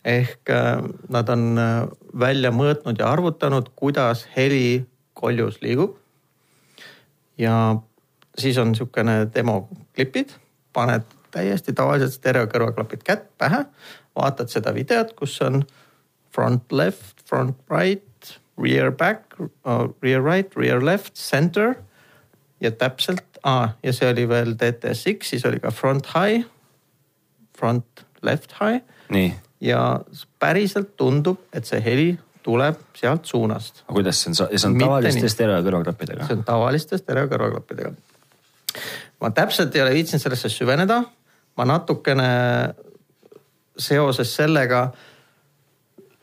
[0.04, 0.52] ehk
[1.08, 1.56] nad on
[2.20, 4.84] välja mõõtnud ja arvutanud, kuidas heli
[5.14, 5.96] koljus liigub.
[7.38, 7.76] ja
[8.38, 10.36] siis on sihukene demoklipid,
[10.74, 13.64] paned täiesti tavalised stereokõrvaklapid kätt pähe,
[14.14, 15.62] vaatad seda videot, kus on
[16.34, 21.74] front left, front right, rear back uh,, rear right, rear left, center
[22.62, 26.46] ja täpselt ah,, ja see oli veel DTSX, siis oli ka front high,
[27.58, 28.82] front left high.
[29.60, 30.00] ja
[30.38, 32.08] päriselt tundub, et see heli
[32.44, 33.84] tuleb sealt suunast.
[33.86, 36.28] aga kuidas see on, see on tavaliste stereokõrvaklappidega?
[36.28, 37.94] see on tavaliste stereokõrvaklappidega.
[39.20, 41.02] Ma täpselt ei ole viitsinud sellesse süveneda.
[41.56, 42.28] ma natukene
[43.78, 44.88] seoses sellega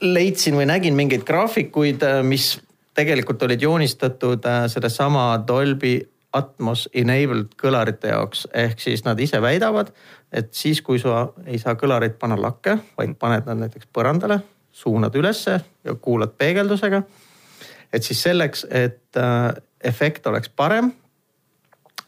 [0.02, 2.58] leidsin või nägin mingeid graafikuid, mis
[2.94, 6.00] tegelikult olid joonistatud äh, sellesama Dolby
[6.34, 9.90] Atmos enabled kõlarite jaoks, ehk siis nad ise väidavad,
[10.32, 14.40] et siis, kui sa ei saa kõlareid panna lakke, vaid paned nad näiteks põrandale,
[14.72, 17.04] suunad ülesse ja kuulad peegeldusega.
[17.94, 19.52] et siis selleks, et äh,
[19.84, 20.94] efekt oleks parem.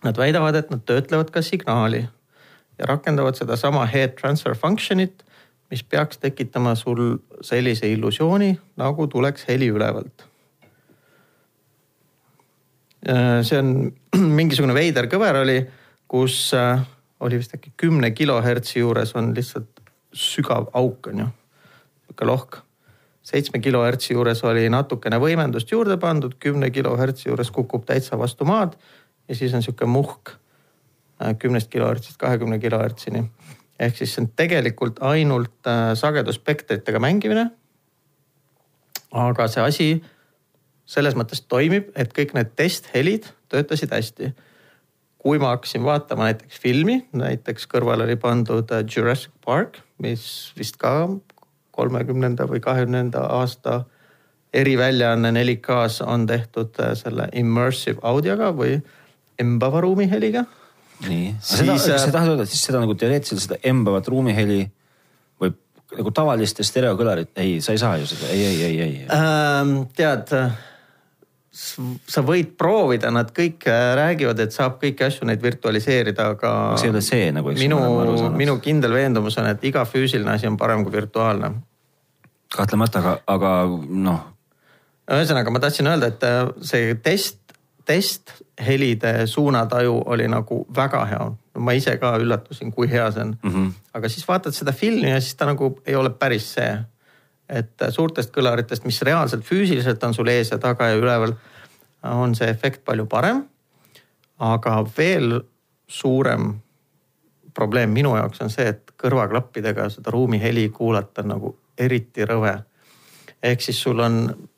[0.04, 2.04] Nad väidavad, et nad töötlevad ka signaali
[2.80, 5.24] ja rakendavad sedasama head transfer function'it,
[5.72, 10.26] mis peaks tekitama sul sellise illusiooni, nagu tuleks heli ülevalt.
[13.10, 13.94] Äh, see on
[14.39, 15.58] mingisugune veider kõver oli,
[16.08, 16.84] kus äh,
[17.24, 19.82] oli vist äkki kümne kilohertsi juures on lihtsalt
[20.13, 21.32] sügav auk on ju,
[22.06, 22.62] niisugune lohk.
[23.24, 28.76] seitsme kilohertsi juures oli natukene võimendust juurde pandud, kümne kilohertsi juures kukub täitsa vastu maad
[29.28, 30.34] ja siis on niisugune muhk
[31.22, 33.24] äh, kümnest kilohertsist kahekümne kilohertsini.
[33.80, 37.52] ehk siis see on tegelikult ainult sagedusspektritega mängimine.
[39.12, 39.88] aga see asi
[40.86, 44.34] selles mõttes toimib, et kõik need testhelid töötasid hästi.
[45.24, 50.76] kui ma hakkasin vaatama näiteks filmi, näiteks kõrvale oli pandud äh, Jurassic Park, mis vist
[50.78, 51.08] ka
[51.72, 53.86] kolmekümnenda või kahekümnenda aasta
[54.54, 58.82] eriväljaanne 4K-s on tehtud äh, selle immersive audioga või
[59.43, 60.45] embava ruumiheliga.
[61.03, 64.62] nii, seda, kas sa tahad öelda, et siis seda nagu teoreetiliselt seda embavat ruumiheli
[65.41, 65.58] võib
[65.97, 69.82] nagu tavaliste stereokõlarit, ei, sa ei saa ju seda, ei, ei, ei, ei ähm,.
[69.97, 70.32] tead
[71.53, 76.53] sa võid proovida, nad kõik äh, räägivad, et saab kõiki asju neid virtualiseerida, aga.
[76.82, 77.79] see ei ole see nagu, minu,
[78.34, 81.53] minu kindel veendumus on, et iga füüsiline asi on parem kui virtuaalne.
[82.53, 83.53] kahtlemata, aga, aga
[83.86, 84.25] noh.
[85.13, 87.42] ühesõnaga, ma tahtsin öelda, et äh, see test,
[87.86, 91.32] testhelide suunataju oli nagu väga hea.
[91.60, 93.52] ma ise ka üllatusin, kui hea see on mm.
[93.52, 93.72] -hmm.
[93.93, 96.78] aga siis vaatad seda filmi ja siis ta nagu ei ole päris see
[97.50, 101.36] et suurtest kõlaritest, mis reaalselt füüsiliselt on sul ees ja taga ja üleval,
[102.04, 103.43] on see efekt palju parem.
[104.39, 105.41] aga veel
[105.88, 106.54] suurem
[107.54, 112.63] probleem minu jaoks on see, et kõrvaklappidega seda ruumiheli kuulata on nagu eriti rõve.
[113.43, 114.50] ehk siis sul on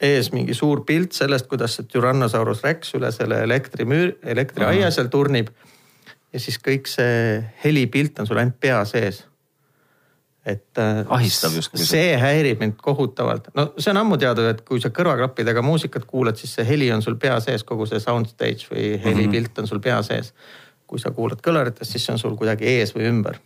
[0.00, 5.48] ees mingi suur pilt sellest, kuidas see Tyrannosaurus Rex üle selle elektrimüür, elektriaia seal turnib.
[6.32, 9.24] ja siis kõik see helipilt on sul ainult pea sees
[10.46, 10.78] et.
[10.78, 11.80] Äh, ahistab justkui.
[11.84, 16.38] see häirib mind kohutavalt, no see on ammu teada, et kui sa kõrvaklappidega muusikat kuulad,
[16.40, 19.64] siis see heli on sul pea sees, kogu see sound stage või helipilt mhm.
[19.64, 20.32] on sul pea sees.
[20.88, 23.40] kui sa kuulad kõlaritest, siis see on sul kuidagi ees või ümber.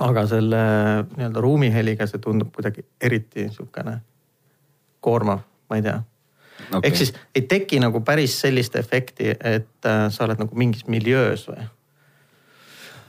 [0.00, 0.62] aga selle
[1.16, 4.00] nii-öelda ruumiheliga see tundub kuidagi eriti niisugune
[5.04, 6.00] koormav, ma ei tea
[6.70, 6.88] okay..
[6.88, 11.46] ehk siis ei teki nagu päris sellist efekti, et äh, sa oled nagu mingis miljöös
[11.50, 11.62] või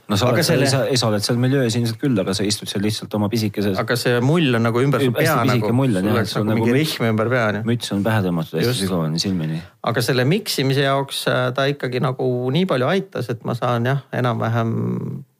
[0.08, 0.68] no sa oled selle...
[0.68, 3.78] seal, sa oled seal miljöös ilmselt küll, aga sa istud seal lihtsalt oma pisikeses.
[3.80, 5.72] aga see mull on nagu ümber su pea nagu.
[5.76, 7.64] mull on jah, et sul on nagu, nagu rihm ümber pea on ju.
[7.70, 9.60] müts on pähe tõmmatud hästi sügavani silmini.
[9.90, 14.04] aga selle miksimise jaoks äh, ta ikkagi nagu nii palju aitas, et ma saan jah,
[14.20, 14.74] enam-vähem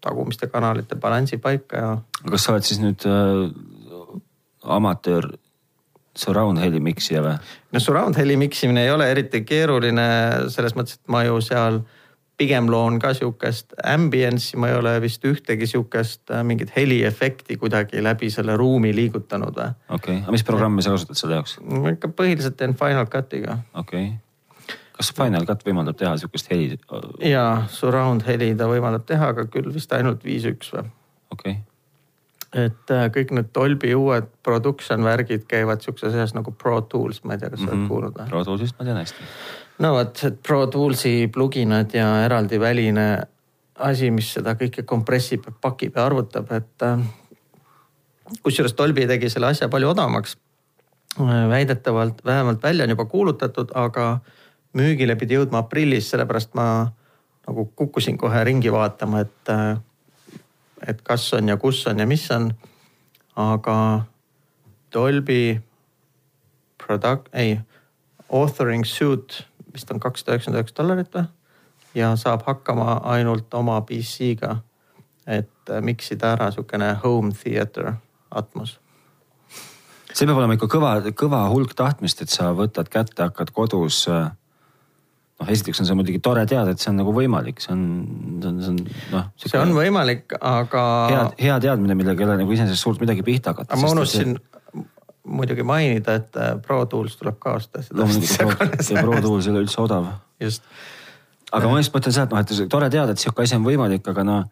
[0.04, 1.94] tagumiste kanalite balansi paika ja.
[2.30, 3.48] kas sa oled siis nüüd äh,
[4.64, 5.34] amatöör
[6.18, 7.34] surround heli miksija või?
[7.72, 10.06] no surround heli miksimine ei ole eriti keeruline
[10.52, 11.82] selles mõttes, et ma ju seal
[12.38, 18.02] pigem loon ka sihukest ambience'i, ma ei ole vist ühtegi sihukest äh, mingit heliefekti kuidagi
[18.02, 19.70] läbi selle ruumi liigutanud või.
[19.88, 21.58] okei okay., aga mis programmi sa kasutad selle jaoks?
[21.62, 23.58] ma ikka põhiliselt teen Final Cutiga.
[23.74, 26.78] okei okay., kas Final Cut võimaldab teha sihukest heli?
[27.30, 30.90] ja, surround heli ta võimaldab teha, aga küll vist ainult viis üks või.
[31.34, 31.62] okei okay.
[32.54, 37.34] Et äh, kõik need Dolby uued production värgid käivad sihukeses asjas nagu Pro Tools, ma
[37.34, 37.74] ei tea, kas sa mm -hmm.
[37.74, 37.88] oled mhm.
[37.88, 38.28] kuulnud või?
[38.28, 39.28] Pro Toolsist ma tean hästi
[39.78, 43.06] no vot, et Pro Toolsi pluginad ja eraldi väline
[43.74, 46.98] asi, mis seda kõike kompressib, pakib ja arvutab, et äh,
[48.42, 50.36] kusjuures Dolby tegi selle asja palju odavamaks.
[51.20, 54.20] Äh, väidetavalt vähemalt välja on juba kuulutatud, aga
[54.74, 56.68] müügile pidi jõudma aprillis, sellepärast ma
[57.46, 59.50] nagu kukkusin kohe ringi vaatama, et,
[60.88, 62.52] et kas on ja kus on ja mis on.
[63.36, 64.04] aga
[64.94, 65.60] Dolby
[66.86, 67.58] product, ei,
[68.28, 71.26] authoring suit vist on kakssada üheksakümmend üheksa dollarit või?
[71.94, 74.56] ja saab hakkama ainult oma PC-ga.
[75.26, 77.94] et äh, miksida ära sihukene home theater
[78.30, 78.78] atmos
[80.14, 84.04] see peab olema ikka kõva, kõva hulk tahtmist, et sa võtad kätte, hakkad kodus.
[84.08, 84.30] Äh,
[85.44, 87.84] noh, esiteks on see muidugi tore teada, et see on nagu võimalik, see on,
[88.40, 88.80] see on, see on
[89.12, 89.28] noh.
[89.44, 90.82] see on võimalik, aga.
[91.12, 93.78] hea, hea teadmine, millega ei ole nagu iseenesest suurt midagi pihta hakata.
[93.80, 94.84] ma unustasin see...
[95.24, 97.84] muidugi mainida, et äh, Pro Tools tuleb ka osta.
[97.92, 100.10] loomulikult Pro Tools ei ole üldse odav.
[100.42, 100.66] just.
[101.52, 104.06] aga ma just mõtlen seda, et noh, et tore teada, et sihuke asi on võimalik,
[104.14, 104.44] aga noh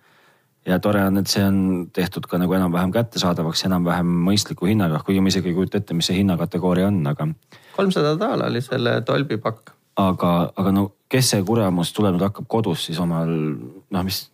[0.67, 1.59] ja tore on, et see on
[1.95, 6.07] tehtud ka nagu enam-vähem kättesaadavaks, enam-vähem mõistliku hinnaga, kuigi ma isegi ei kujuta ette, mis
[6.11, 7.29] see hinnakategooria on, aga.
[7.77, 9.75] kolmsada daala oli selle Dolby pakk.
[9.97, 14.25] Aga, aga no kes see kuremus tuleb nüüd hakkab kodus siis omal noh, mis.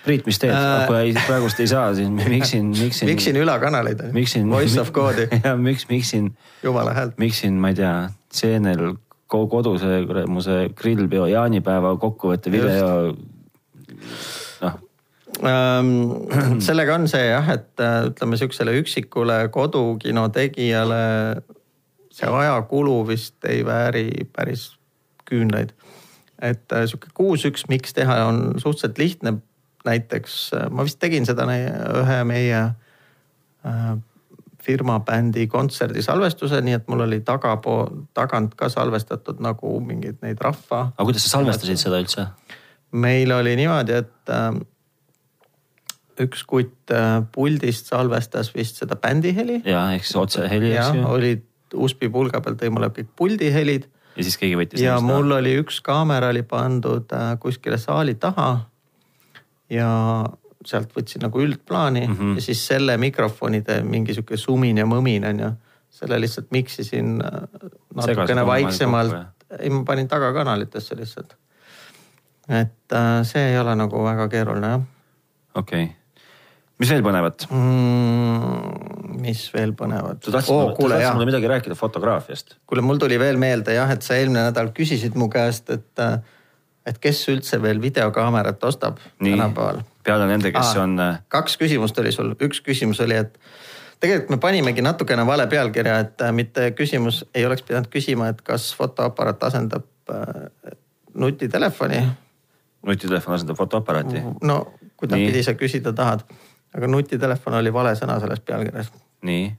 [0.00, 3.10] Priit, mis teed äh,, kui praegust ei saa, siis miksin, miksin.
[3.10, 4.06] miksin ülakanaleid.
[4.16, 4.48] miksin.
[4.50, 5.28] Voice of code'i.
[5.44, 6.32] ja miks, miksin.
[6.62, 7.18] jumala häält.
[7.20, 7.94] miksin, ma ei tea,
[8.32, 8.94] seenel
[9.30, 13.12] koduse kuramuse grillpeo jaanipäeva kokkuvõtte video
[15.46, 15.92] ähm,.
[16.66, 21.04] sellega on see jah, et äh, ütleme sihukesele üksikule kodukino tegijale
[22.20, 24.70] see ajakulu vist ei vääri päris
[25.30, 25.72] küünlaid.
[26.40, 29.34] et äh, sihuke kuus-üks miks teha on suhteliselt lihtne.
[29.84, 32.62] näiteks äh, ma vist tegin seda ühe meie
[33.66, 33.98] äh,
[34.60, 40.40] firma bändi kontserdi salvestuse, nii et mul oli tagapool, tagant ka salvestatud nagu mingeid neid
[40.40, 40.90] rahva.
[40.96, 42.26] aga kuidas sa salvestasid seda üldse?
[42.92, 44.34] meil oli niimoodi, et
[46.20, 46.92] üks kutt
[47.32, 49.62] puldist salvestas vist seda bändi heli.
[49.64, 51.06] ja ehk siis otseheli, eks ju.
[51.08, 53.88] olid USB pulga peal tõi mulle kõik puldi helid.
[54.16, 54.82] ja siis keegi võttis.
[54.82, 58.50] ja mul oli üks kaamera oli pandud äh, kuskile saali taha.
[59.70, 59.90] ja
[60.66, 62.38] sealt võtsin nagu üldplaani mm -hmm.
[62.38, 65.52] ja siis selle mikrofonide mingi sihuke sumin ja mõmin on ju.
[65.90, 69.14] selle lihtsalt miksisin äh, natukene vaiksemalt.
[69.58, 71.36] ei, ma panin tagakanalitesse lihtsalt.
[72.48, 74.82] et see ei ole nagu väga keeruline jah.
[75.54, 75.99] okei okay
[76.80, 79.20] mis veel põnevat mm,?
[79.20, 80.20] mis veel põnevat?
[80.24, 82.56] sa tahtsid oh, kuule, mulle midagi rääkida fotograafiast.
[82.66, 86.04] kuule, mul tuli veel meelde jah, et sa eelmine nädal küsisid mu käest, et,
[86.88, 89.82] et kes üldse veel videokaamerat ostab tänapäeval.
[90.06, 90.96] peale nende, kes ah, on.
[91.04, 93.36] Äh, kaks küsimust oli sul, üks küsimus oli, et
[94.00, 98.40] tegelikult me panimegi natukene vale pealkirja, et äh, mitte küsimus ei oleks pidanud küsima, et
[98.46, 100.76] kas fotoaparaat asendab äh,
[101.14, 102.04] nutitelefoni.
[102.88, 104.24] nutitelefon asendab fotoaparaati?
[104.40, 104.62] no
[105.00, 106.24] kuidagipidi sa küsida tahad
[106.76, 108.92] aga nutitelefon oli vale sõna selles pealkirjas.
[109.26, 109.50] nii.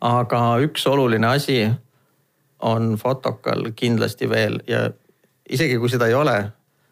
[0.00, 1.58] aga üks oluline asi
[2.66, 4.90] on fotokal kindlasti veel ja
[5.48, 6.36] isegi kui seda ei ole,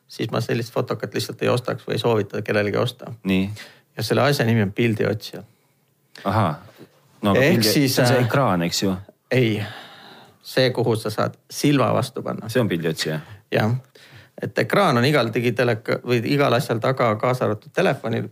[0.08, 3.12] siis ma sellist fotokat lihtsalt ei ostaks või ei soovita kellelegi osta.
[3.96, 5.42] ja selle asja nimi on pildiotsija.
[6.24, 6.56] ahah,
[7.22, 8.96] no aga pildi, siis, see on see äh, ekraan, eks ju?
[9.30, 9.62] ei,
[10.42, 12.48] see, kuhu sa saad silma vastu panna.
[12.48, 13.20] see on pildiotsija?
[13.52, 13.76] jah
[14.42, 18.28] et ekraan on igal digiteleka või igal asjal taga, kaasa arvatud telefonil.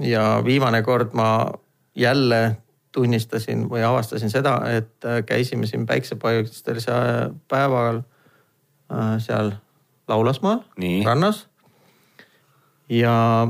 [0.00, 1.52] ja viimane kord ma
[1.96, 2.56] jälle
[2.92, 6.92] tunnistasin või avastasin seda, et äh, käisime siin päiksepaistelise
[7.48, 8.00] päeval
[8.92, 9.52] äh, seal
[10.08, 10.60] Laulasmaal,
[11.04, 11.48] rannas.
[12.88, 13.48] ja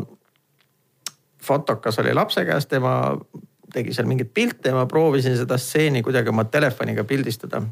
[1.42, 3.18] fotokas oli lapse käes, tema
[3.72, 7.62] tegi seal mingeid pilte ja ma proovisin seda stseeni kuidagi oma telefoniga pildistada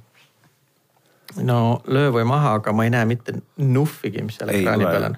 [1.43, 5.17] no löö või maha, aga ma ei näe mitte nuhvigi, mis seal ekraani peal on.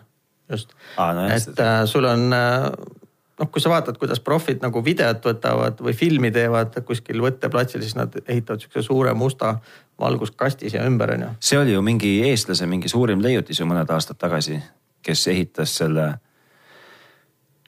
[0.50, 2.70] just ah,, no, et äh, sul on äh,
[3.40, 7.96] noh, kui sa vaatad, kuidas profid nagu videot võtavad või filmi teevad kuskil võtteplatsil, siis
[7.98, 9.56] nad ehitavad sihukese suure musta
[10.00, 11.32] valguskasti siia ümber on ju.
[11.40, 14.60] see oli ju mingi eestlase mingi suurim leiutis ju mõned aastad tagasi,
[15.02, 16.14] kes ehitas selle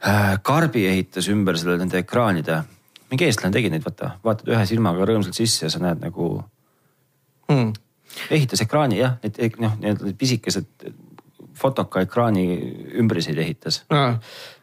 [0.05, 0.39] äh,.
[0.43, 2.63] Karbi ehitas ümber selle nende ekraanide.
[3.11, 6.39] mingi eestlane tegi neid, vaata, vaatad ühe silmaga rõõmsalt sisse ja sa näed nagu
[7.49, 7.88] hmm
[8.31, 10.89] ehitas ekraani jah, need noh, need pisikesed
[11.59, 12.47] fotoka ekraani
[13.01, 14.05] ümbriseid ehitas no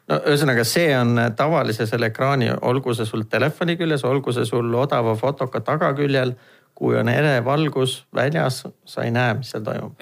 [0.10, 4.74] no ühesõnaga, see on tavalise selle ekraani, olgu see sul telefoni küljes, olgu see sul
[4.82, 6.36] odava fotoka tagaküljel.
[6.76, 9.94] kui on ere valgus väljas, sa ei näe, mis seal toimub.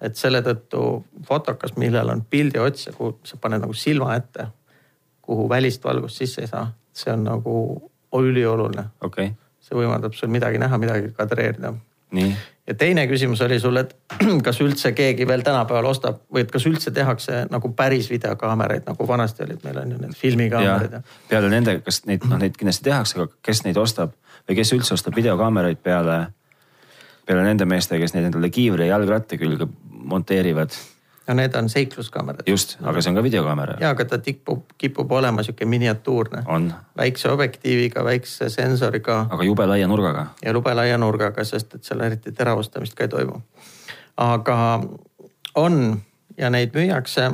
[0.00, 4.46] et selle tõttu fotokas, millel on pildiotsija, kuhu sa paned nagu silma ette,
[5.20, 9.32] kuhu välist valgust sisse ei saa, see on nagu ülioluline okay..
[9.60, 11.74] see võimaldab sul midagi näha, midagi kadreerida.
[12.70, 13.96] Ja teine küsimus oli sul, et
[14.46, 19.08] kas üldse keegi veel tänapäeval ostab või et kas üldse tehakse nagu päris videokaameraid, nagu
[19.08, 21.02] vanasti olid, meil on ju need filmikaamerad ja.
[21.30, 24.14] peale nende, kas neid, noh neid kindlasti tehakse, aga kes neid ostab
[24.46, 26.20] või kes üldse ostab videokaameraid peale,
[27.26, 30.76] peale nende meeste, kes neid endale kiivri ja jalgratta külge monteerivad
[31.28, 32.42] no need on seikluskaamerad.
[32.46, 33.76] just, aga see on ka videokaamera.
[33.80, 36.42] ja, aga ta tikpub, kipub olema sihuke miniatuurne.
[36.96, 39.26] väikse objektiiviga, väikse sensoriga.
[39.30, 40.26] aga jube laia nurgaga.
[40.42, 43.40] ja jube laia nurgaga, sest et seal eriti teravustamist ka ei toimu.
[44.16, 44.58] aga
[45.54, 46.00] on
[46.38, 47.30] ja neid müüakse.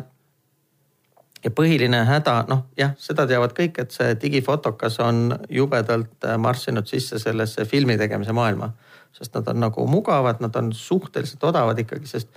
[1.45, 6.89] ja põhiline häda, noh jah, seda teavad kõik, et see digifotokas on jubedalt äh, marssinud
[6.91, 8.73] sisse sellesse filmi tegemise maailma.
[9.13, 12.29] sest nad on nagu mugavad, nad on suhteliselt odavad ikkagi, sest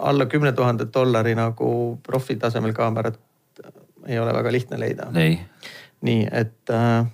[0.00, 3.18] alla kümne tuhande dollari nagu profitasemel kaamerat
[4.06, 5.10] ei ole väga lihtne leida.
[6.00, 7.06] nii et äh,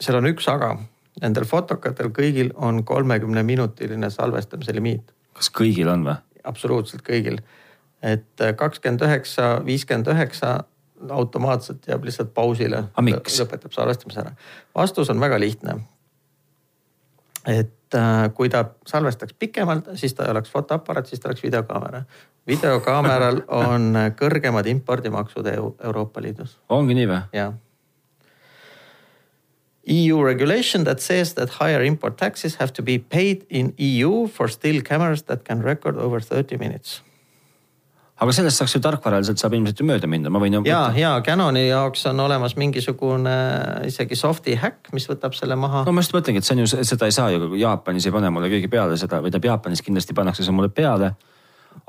[0.00, 0.74] seal on üks aga,
[1.22, 5.12] nendel fotokatel kõigil on kolmekümne minutiline salvestamise limiit.
[5.32, 6.16] kas kõigil on või?
[6.44, 7.40] absoluutselt kõigil,
[8.02, 10.56] et äh, kakskümmend üheksa, viiskümmend üheksa
[11.10, 12.84] automaatselt jääb lihtsalt pausile.
[12.96, 14.34] lõpetab salvestamise ära.
[14.74, 15.80] vastus on väga lihtne.
[17.46, 17.74] et
[18.34, 22.02] kui ta salvestaks pikemalt, siis ta ei oleks fotoaparaat, siis ta oleks videokaamera
[22.46, 26.58] videokaameral on kõrgemad impordimaksud Euroopa Liidus.
[26.68, 27.20] ongi nii või?
[27.32, 27.54] jah.
[29.84, 34.48] EU regulation that says that higher import taxes have to be paid in EU for
[34.48, 37.02] still cameras that can record over thirty minutes
[38.22, 41.66] aga sellest saaks ju tarkvaraliselt saab ilmselt ju mööda minna, ma võin ja, ja Canoni
[41.66, 43.34] jaoks on olemas mingisugune
[43.88, 45.82] isegi soft'i häkk, mis võtab selle maha.
[45.86, 48.30] no ma just mõtlengi, et see on ju, seda ei saa ju, Jaapanis ei pane
[48.34, 51.14] mulle keegi peale seda või tähendab Jaapanis kindlasti pannakse see mulle peale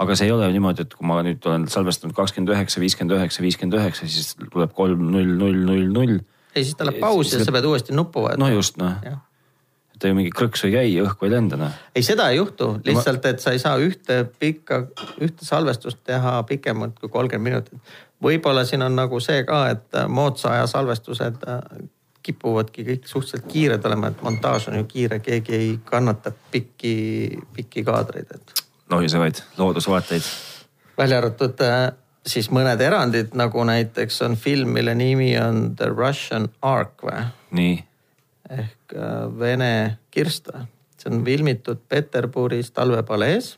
[0.02, 3.20] aga see ei ole ju niimoodi, et kui ma nüüd olen salvestanud kakskümmend üheksa, viiskümmend
[3.20, 6.18] üheksa, viiskümmend üheksa, siis tuleb kolm, null, null, null, null.
[6.56, 8.50] ei, siis tuleb paus ja, ja sa pead uuesti nuppu vajutama.
[8.50, 8.98] no just noh
[10.00, 11.76] ta ju mingi krõksu ei käi, õhku ei lenda noh.
[11.96, 14.86] ei, seda ei juhtu, lihtsalt, et sa ei saa ühte pikka,
[15.24, 17.98] ühte salvestust teha pikemalt kui kolmkümmend minutit.
[18.24, 21.62] võib-olla siin on nagu see ka, et moodsa aja salvestused äh,
[22.26, 26.96] kipuvadki kõik suhteliselt kiired olema, et montaaž on ju kiire, keegi ei kannata pikki,
[27.56, 30.24] pikki kaadreid, et lohisevaid loodusvaateid.
[30.98, 31.92] välja arvatud äh,
[32.28, 37.28] siis mõned erandid, nagu näiteks on film, mille nimi on The Russian Ark või?
[37.52, 37.84] nii.
[38.50, 40.66] Ehk äh, Vene kirst või?
[40.96, 43.58] see on filmitud Peterburis talvepalees.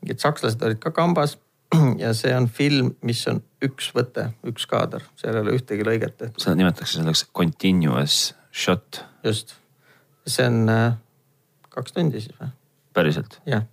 [0.00, 1.36] mingid sakslased olid ka kambas
[2.04, 6.16] ja see on film, mis on üks võte, üks kaader, seal ei ole ühtegi lõiget
[6.16, 6.40] tehtud.
[6.42, 9.04] seda nimetatakse selleks continuous shot.
[9.24, 9.54] just,
[10.26, 10.96] see on äh,
[11.68, 12.54] kaks tundi siis või?
[12.94, 13.38] päriselt?
[13.46, 13.68] jah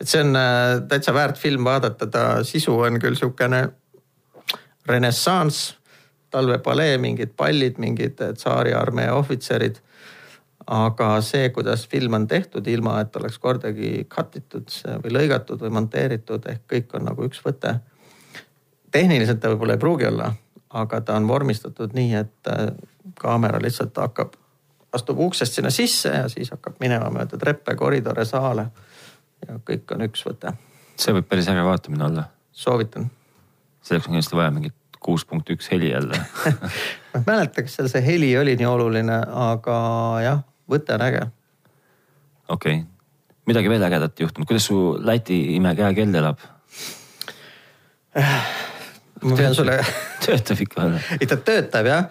[0.00, 3.62] et see on äh, täitsa väärt film vaadata, ta sisu on küll sihukene
[4.88, 5.74] renessanss,
[6.34, 9.80] talvepalee, mingid pallid, mingid tsaariarmee ohvitserid.
[10.66, 14.70] aga see, kuidas film on tehtud, ilma et oleks kordagi cut itud
[15.02, 17.74] või lõigatud või monteeritud, ehk kõik on nagu üks võte.
[18.90, 20.30] tehniliselt ta võib-olla ei pruugi olla,
[20.70, 22.72] aga ta on vormistatud nii, et äh,
[23.20, 24.38] kaamera lihtsalt hakkab,
[24.92, 28.70] astub uksest sinna sisse ja siis hakkab minema mööda treppe, koridore, saale
[29.48, 30.54] ja kõik on üks võte.
[30.96, 32.24] see võib päris äge vaatamine olla.
[32.52, 33.10] soovitan.
[33.82, 36.18] selleks on kindlasti vaja mingit kuus punkt üks heli jälle
[37.12, 39.78] ma ei mäleta, kas seal see heli oli nii oluline, aga
[40.24, 41.22] jah, võte on äge.
[42.48, 42.90] okei okay.,
[43.50, 46.42] midagi veel ägedat juhtunud, kuidas su Läti imekäekell elab?
[49.24, 49.80] ma pean sulle
[50.24, 51.00] töötab ikka veel?
[51.20, 52.06] ei, ta töötab jah,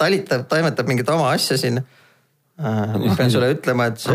[0.00, 1.82] talitab, toimetab mingit oma asja siin
[2.54, 4.14] ma pean sulle ütlema, et see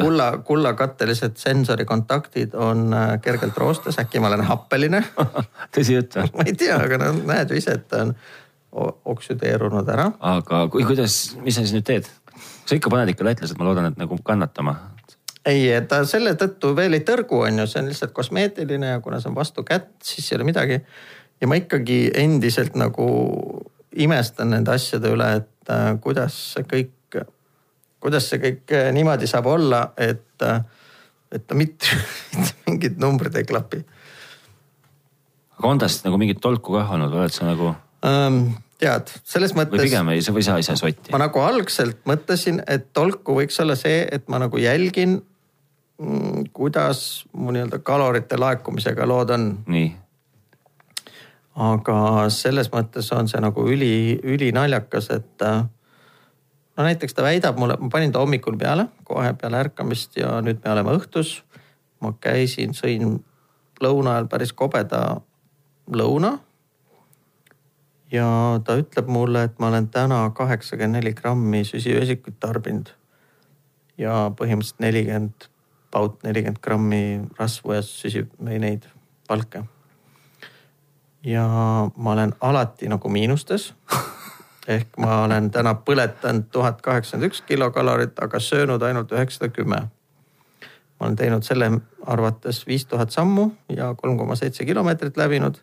[0.00, 5.04] kulla, kullakattelised sensorikontaktid on äh, kergelt roostes, äkki ma olen happeline
[5.76, 6.32] tõsi jutt või?
[6.40, 8.14] ma ei tea, aga no näed ju ise, et ta on
[9.14, 10.10] oksüdeerunud ära.
[10.32, 12.10] aga kui, kuidas, mis sa siis nüüd teed?
[12.66, 14.76] sa ikka paned ikka lätlased, ma loodan, et nagu kannatama.
[15.46, 19.22] ei, ta selle tõttu veel ei tõrgu, on ju, see on lihtsalt kosmeetiline ja kuna
[19.22, 20.82] see on vastu kätt, siis ei ole midagi.
[21.38, 23.10] ja ma ikkagi endiselt nagu
[23.94, 26.96] imestan nende asjade üle, et äh, kuidas see kõik
[28.00, 30.60] kuidas see kõik eh, niimoodi saab olla, et, eh,
[31.36, 31.98] et ta mitte,
[32.38, 33.84] mitte mingid numbrid ei klapi.
[35.58, 37.72] aga on tast nagu mingit tolku kah olnud, oled sa nagu
[38.06, 38.42] um,?
[38.80, 39.76] tead, selles mõttes.
[39.76, 41.12] või pigem ei, või sa ei saa sotti?
[41.12, 45.18] ma nagu algselt mõtlesin, et tolku võiks olla see, et ma nagu jälgin,
[46.00, 49.50] mm, kuidas mu nii-öelda kalorite laekumisega lood on.
[49.68, 49.90] nii
[51.60, 55.64] aga selles mõttes on see nagu üli, ülinaljakas, et äh,
[56.80, 60.62] no näiteks ta väidab mulle, ma panin ta hommikul peale, kohe peale ärkamist ja nüüd
[60.64, 61.42] me oleme õhtus.
[62.00, 63.18] ma käisin, sõin
[63.84, 65.20] lõuna ajal päris kobeda
[65.92, 66.38] lõuna.
[68.12, 68.26] ja
[68.64, 72.94] ta ütleb mulle, et ma olen täna kaheksakümmend neli grammi süsivesikuid tarbinud.
[73.98, 75.50] ja põhimõtteliselt nelikümmend,
[75.90, 77.04] paut nelikümmend grammi
[77.38, 78.88] rasvu ja süsi või neid
[79.28, 79.64] palke.
[81.24, 81.44] ja
[81.96, 83.74] ma olen alati nagu miinustes
[84.70, 89.80] ehk ma olen täna põletanud tuhat kaheksakümmend üks kilokalorit, aga söönud ainult üheksasada kümme.
[91.00, 91.70] ma olen teinud selle
[92.06, 95.58] arvates viis tuhat sammu ja kolm koma seitse kilomeetrit läbinud.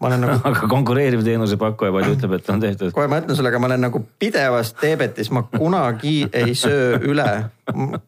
[0.00, 2.92] ma olen nagu aga konkureeriv teenusepakkuja palju ütleb, et on tehtud.
[2.96, 7.28] kohe ma ütlen sulle, aga ma olen nagu pidevas teebetis, ma kunagi ei söö üle.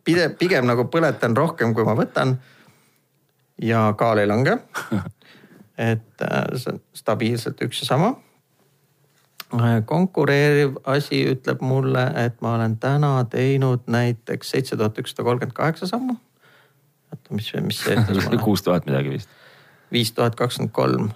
[0.05, 2.39] pide-, pigem nagu põletan rohkem, kui ma võtan
[3.63, 4.59] ja kaal ei lange.
[5.93, 8.15] et äh, see on stabiilselt üks ja sama.
[9.87, 15.87] Konkureeriv asi ütleb mulle, et ma olen täna teinud näiteks seitse tuhat ükssada kolmkümmend kaheksa
[15.87, 16.17] sammu.
[17.13, 18.43] oota, mis, mis see ütles mulle?
[18.49, 19.29] kuus tuhat midagi vist.
[19.93, 21.11] viis tuhat kakskümmend kolm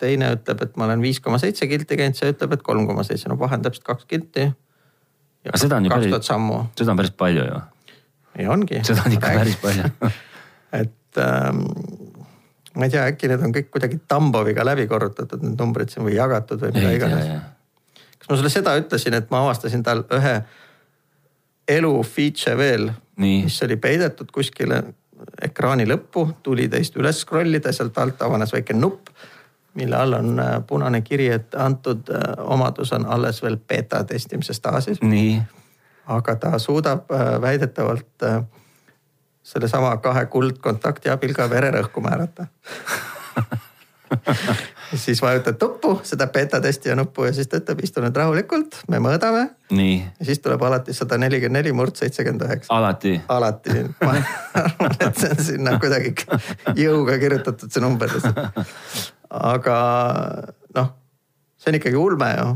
[0.00, 3.04] teine ütleb, et ma olen viis koma seitse kilti käinud, see ütleb, et kolm koma
[3.04, 4.48] seitse, no vahe on täpselt kaks kilti.
[5.48, 6.16] aga seda on ju päris,
[6.78, 7.60] seda on päris palju ju.
[8.38, 8.80] ei ongi.
[8.88, 9.90] seda on ikka päris palju
[10.80, 11.66] et ähm,
[12.76, 16.16] ma ei tea, äkki need on kõik kuidagi Tamboviga läbi korrutatud, need numbrid siin või
[16.16, 17.28] jagatud või mida iganes.
[18.18, 20.36] kas ma sulle seda ütlesin, et ma avastasin tal ühe
[21.68, 24.82] elu feature veel, mis oli peidetud kuskile
[25.42, 29.12] ekraani lõppu, tuli teist üles scroll ida, sealt alt avanes väike nupp,
[29.78, 34.54] mille all on äh, punane kiri, et antud äh, omadus on alles veel beeta testimise
[34.54, 34.98] staažis.
[36.06, 38.26] aga ta suudab äh, väidetavalt
[39.42, 42.46] sellesama kahe kuldkontakti abil ka vererõhku määrata
[44.94, 49.00] siis vajutad nuppu, seda beeta testija nuppu ja siis ta ütleb, istu nüüd rahulikult, me
[49.02, 49.44] mõõdame.
[49.72, 52.74] ja siis tuleb alati sada nelikümmend neli murd seitsekümmend üheksa.
[52.74, 53.20] alati?
[53.28, 54.16] alati, ma
[54.62, 56.14] arvan, et see on sinna kuidagi
[56.78, 58.66] jõuga kirjutatud see number lihtsalt.
[59.30, 59.78] aga
[60.76, 60.92] noh,
[61.58, 62.50] see on ikkagi ulme ju.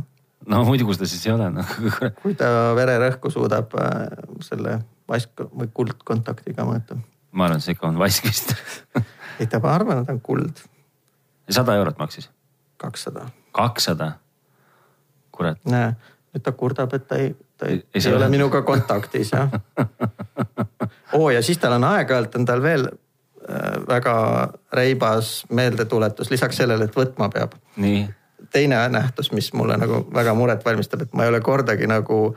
[0.53, 1.77] no muidu seda siis ei ole noh
[2.23, 4.05] kui ta vererõhku suudab äh,
[4.45, 6.99] selle vask või kuldkontaktiga mõõta.
[7.33, 8.55] ma arvan, et see ikka on vask vist
[9.41, 10.63] ei, ta, ma arvan, et on kuld
[11.51, 12.31] sada eurot maksis?
[12.77, 13.29] kakssada.
[13.53, 14.13] kakssada?
[15.33, 15.61] kurat.
[15.65, 15.95] näe,
[16.35, 19.51] nüüd ta kurdab, et ta ei, ta ei, ei, ei ole minuga kontaktis jah
[21.17, 24.17] oo oh, ja siis tal on aeg-ajalt on tal veel äh, väga
[24.73, 27.55] reibas meeldetuletus lisaks sellele, et võtma peab.
[28.53, 32.37] Teine nähtus, mis mulle nagu väga muret valmistab, et ma ei ole kordagi nagu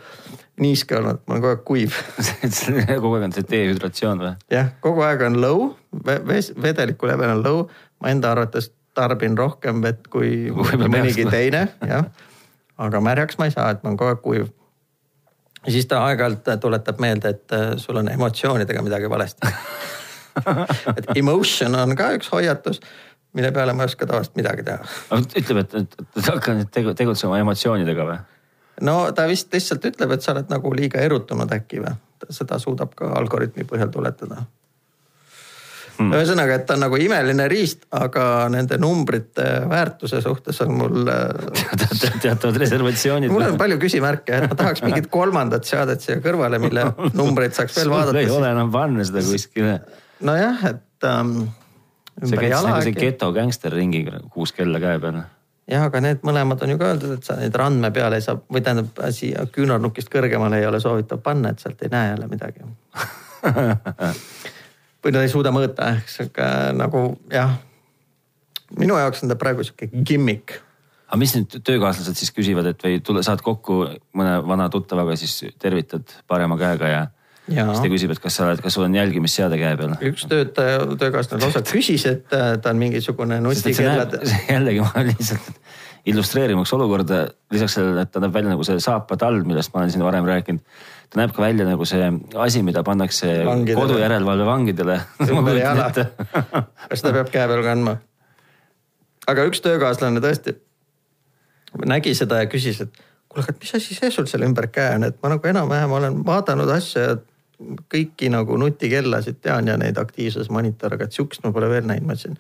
[0.59, 1.95] niiske olnud, ma olen kogu aeg kuiv
[3.03, 4.33] kogu aeg on see dehüdratsioon või?
[4.51, 5.69] jah, kogu aeg on low,
[6.03, 7.61] vedeliku level on low,
[8.03, 10.49] ma enda arvates tarbin rohkem vett kui
[10.95, 12.09] mõnigi teine, jah.
[12.77, 14.49] aga märjaks ma ei saa, et ma olen kogu aeg kuiv.
[15.65, 19.53] ja siis ta aeg-ajalt tuletab meelde, et äh, sul on emotsioonidega midagi valesti
[20.97, 22.81] et emotion on ka üks hoiatus,
[23.33, 24.91] mille peale ma ei oska tavaliselt midagi teha.
[25.13, 28.19] ütleb, et, et, et hakka nüüd tegutsema emotsioonidega või?
[28.85, 31.97] no ta vist lihtsalt ütleb, et sa oled nagu liiga erutunud äkki või,
[32.29, 34.43] seda suudab ka algoritmi põhjal tuletada
[35.99, 36.13] mm..
[36.15, 41.11] ühesõnaga, et ta on nagu imeline riist, aga nende numbrite väärtuse suhtes on mul
[42.23, 43.31] teatavad reservatsioonid.
[43.33, 46.85] mul on palju küsimärke, et ma tahaks mingit kolmandat seadet siia kõrvale, mille
[47.19, 48.21] numbreid saaks veel vaadata.
[48.23, 49.79] ei ole enam panna seda kuskile.
[50.25, 51.49] nojah, et ähm,.
[52.23, 55.21] Sa käid nagu see geto gängsterringiga kuus kella käe peal
[55.69, 58.39] jah, aga need mõlemad on ju ka öeldud, et sa neid randme peale ei saa
[58.41, 62.65] või tähendab siia küünarnukist kõrgemale ei ole soovitav panna, et sealt ei näe jälle midagi
[65.03, 67.53] või nad ei suuda mõõta, ehk sihuke nagu jah.
[68.79, 70.59] minu jaoks on ta praegu sihuke gimmick.
[71.07, 73.85] aga mis nüüd töökaaslased siis küsivad, et või tule, saad kokku
[74.17, 77.07] mõne vana tuttavaga, siis tervitad parema käega Ja.
[77.49, 79.95] Siis ta küsib, et kas sa oled, kas sul on jälgimisseade käe peal?
[80.11, 84.21] üks töötaja, töökaaslane lausa küsis, et äh, ta on mingisugune nutikellade.
[84.53, 85.51] jällegi ma lihtsalt
[86.09, 90.05] illustreerimaks olukorda, lisaks sellele, et ta näeb välja nagu see saapatalv, millest ma olen siin
[90.05, 90.63] varem rääkinud
[91.09, 92.05] ta näeb ka välja nagu see
[92.37, 93.27] asi, mida pannakse
[93.73, 94.99] kodujärelevalve vangidele.
[96.89, 97.97] kas ta peab käe peal kandma?
[99.29, 100.55] aga üks töökaaslane tõesti
[101.89, 105.05] nägi seda ja küsis, et kuule, aga mis asi see sul seal ümber käe on,
[105.09, 107.17] et ma nagu enam-vähem olen vaadanud asja ja
[107.91, 112.15] kõiki nagu nutikellasid tean ja neid aktiivsusmonitore, aga et sihukest ma pole veel näinud, ma
[112.15, 112.37] ütlesin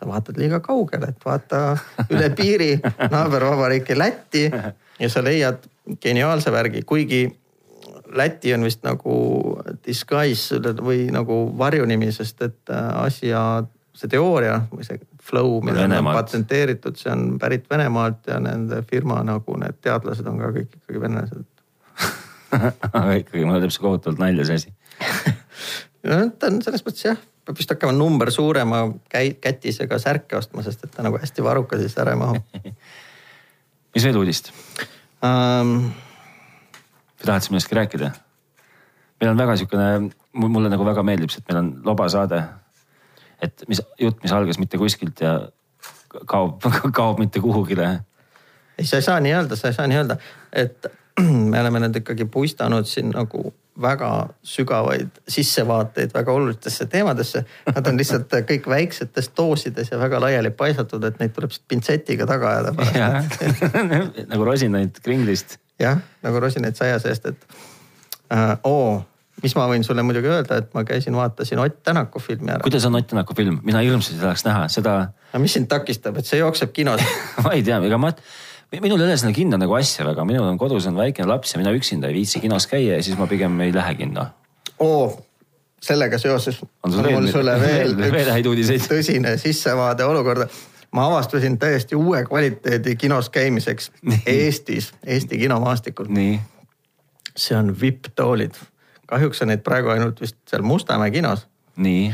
[0.00, 1.76] sa vaatad liiga kaugele, et vaata
[2.10, 2.70] üle piiri
[3.10, 4.46] naabervabariiki Lätti
[5.00, 5.66] ja sa leiad
[6.02, 7.26] geniaalse värgi, kuigi
[8.14, 9.14] Läti on vist nagu
[9.86, 13.42] disguise või nagu varjunimi, sest et äh, asja,
[13.94, 19.20] see teooria või see flow, mille on patenteeritud, see on pärit Venemaalt ja nende firma
[19.26, 21.46] nagu need teadlased on ka kõik ikkagi venelased.
[22.00, 22.29] aga
[23.20, 24.74] ikkagi mulle teeb see kohutavalt nalja see asi
[26.08, 30.64] no ta on selles mõttes jah, peab vist hakkama number suurema käi-, kätisega särke ostma,
[30.66, 32.40] sest et ta nagu hästi varukas ja siis ära ei mahu
[33.94, 34.52] mis veel uudist
[35.22, 35.90] um,?
[37.20, 38.12] või tahad sa millestki rääkida?
[39.20, 42.42] meil on väga sihukene, mulle nagu väga meeldib see, et meil on lobasaade.
[43.44, 45.34] et mis jutt, mis algas mitte kuskilt ja
[46.26, 47.90] kaob, kaob mitte kuhugile.
[48.78, 50.16] ei, sa ei saa nii öelda, sa ei saa nii öelda,
[50.52, 50.88] et
[51.52, 54.10] me oleme nüüd ikkagi puistanud siin nagu väga
[54.44, 57.44] sügavaid sissevaateid väga olulistesse teemadesse.
[57.70, 62.50] Nad on lihtsalt kõik väiksetes doosides ja väga laiali paisatud, et neid tuleb pintsetiga taga
[62.58, 63.30] ajada.
[64.32, 67.46] nagu rosinaid kringlist jah, nagu rosinaid saia seest, et
[68.34, 69.00] äh, oo,
[69.42, 72.62] mis ma võin sulle muidugi öelda, et ma käisin, vaatasin Ott Tänaku filmi ära.
[72.64, 74.96] kuidas on Ott Tänaku film, mina hirmsasti tahaks näha seda.
[75.32, 77.04] aga mis sind takistab, et see jookseb kinos
[77.44, 78.12] ma ei tea, ega ma,
[78.72, 81.58] minul ei ole sinna kinno nagu asja väga, minul on kodus on väikene laps ja
[81.62, 84.26] mina üksinda ei viitsi kinos käia ja siis ma pigem ei lähe kinno.
[84.78, 85.26] oo,
[85.82, 88.86] sellega seoses on, mul sulle veel, veel häid uudiseid.
[88.90, 90.48] tõsine sissevaade olukorda
[90.94, 93.92] ma avastasin täiesti uue kvaliteedi kinos käimiseks.
[94.26, 96.10] Eestis, Eesti kinomaastikul.
[97.36, 98.54] see on vipptoolid
[99.10, 101.46] kahjuks on neid praegu ainult vist seal Mustamäe kinos.
[101.76, 102.10] nii.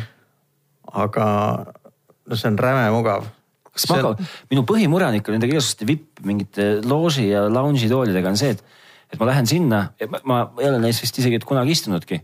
[0.92, 1.26] aga
[2.26, 3.26] no see on räme mugav.
[3.76, 4.14] Kas ma ka,
[4.52, 8.64] minu põhimure on ikka nende igasuguste vipp mingite looži ja lounge'i toolidega on see, et,
[9.12, 9.82] et ma lähen sinna,
[10.24, 12.22] ma ei ole neis vist isegi kunagi istunudki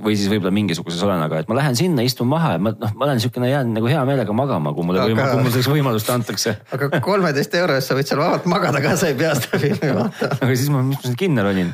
[0.00, 2.92] või siis võib-olla mingisuguses olen, aga et ma lähen sinna, istun maha ja ma noh,
[2.96, 5.26] ma olen niisugune jään nagu hea meelega magama, kui mulle aga...
[5.32, 6.54] kui mulle selleks võimalust antakse.
[6.72, 9.90] aga kolmeteist euro eest sa võid seal vabalt magada ka, sa ei pea seda filmi
[9.98, 10.38] vaatama.
[10.38, 11.72] aga siis ma, mis ma sinna kinno ronin?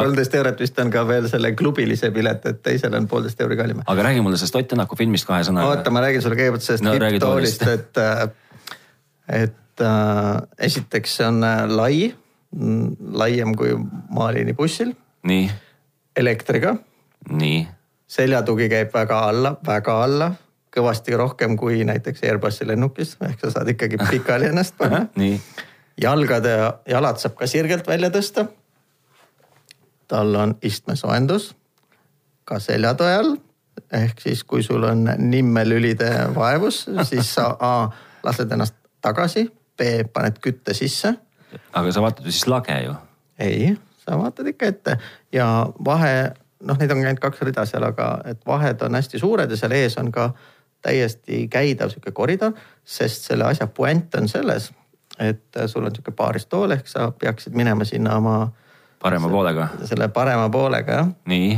[0.00, 3.84] kolmteist eurot vist on ka veel selle klubilise pilet, et teisel on poolteist euri kallim.
[3.86, 5.76] aga räägi mulle sellest Ott Tänaku filmist kahe sõnaga.
[5.76, 8.24] oota, ma räägin sulle kõigepealt sellest no, tipptoolist, et, äh,
[9.44, 10.40] et äh,
[10.70, 12.00] esiteks see on äh, lai,
[13.24, 13.76] laiem kui
[14.14, 14.96] maaliini bussil.
[15.22, 15.46] nii.
[16.18, 16.74] elektriga
[17.28, 17.66] nii.
[18.06, 20.32] seljatugi käib väga alla, väga alla,
[20.74, 25.06] kõvasti rohkem kui näiteks Airbusi lennukis, ehk sa saad ikkagi pikali ennast panna
[26.00, 26.54] jalgade,
[26.90, 28.46] jalad saab ka sirgelt välja tõsta.
[30.08, 31.54] tal on istmesoojendus
[32.44, 33.36] ka seljatoe all
[33.94, 37.88] ehk siis, kui sul on nimmelülide vaevus, siis sa A
[38.24, 41.14] lased ennast tagasi, B paned kütte sisse.
[41.72, 42.94] aga sa vaatad ju siis lage ju?
[43.38, 44.98] ei, sa vaatad ikka ette
[45.32, 46.32] ja vahe
[46.64, 49.74] noh, neid on ainult kaks rida seal, aga et vahed on hästi suured ja seal
[49.76, 50.30] ees on ka
[50.84, 52.52] täiesti käidav sihuke koridor,
[52.84, 54.70] sest selle asja puänt on selles,
[55.18, 58.36] et sul on sihuke baaristool ehk sa peaksid minema sinna oma.
[59.02, 59.68] parema poolega.
[59.84, 61.14] selle parema poolega jah.
[61.26, 61.56] nii.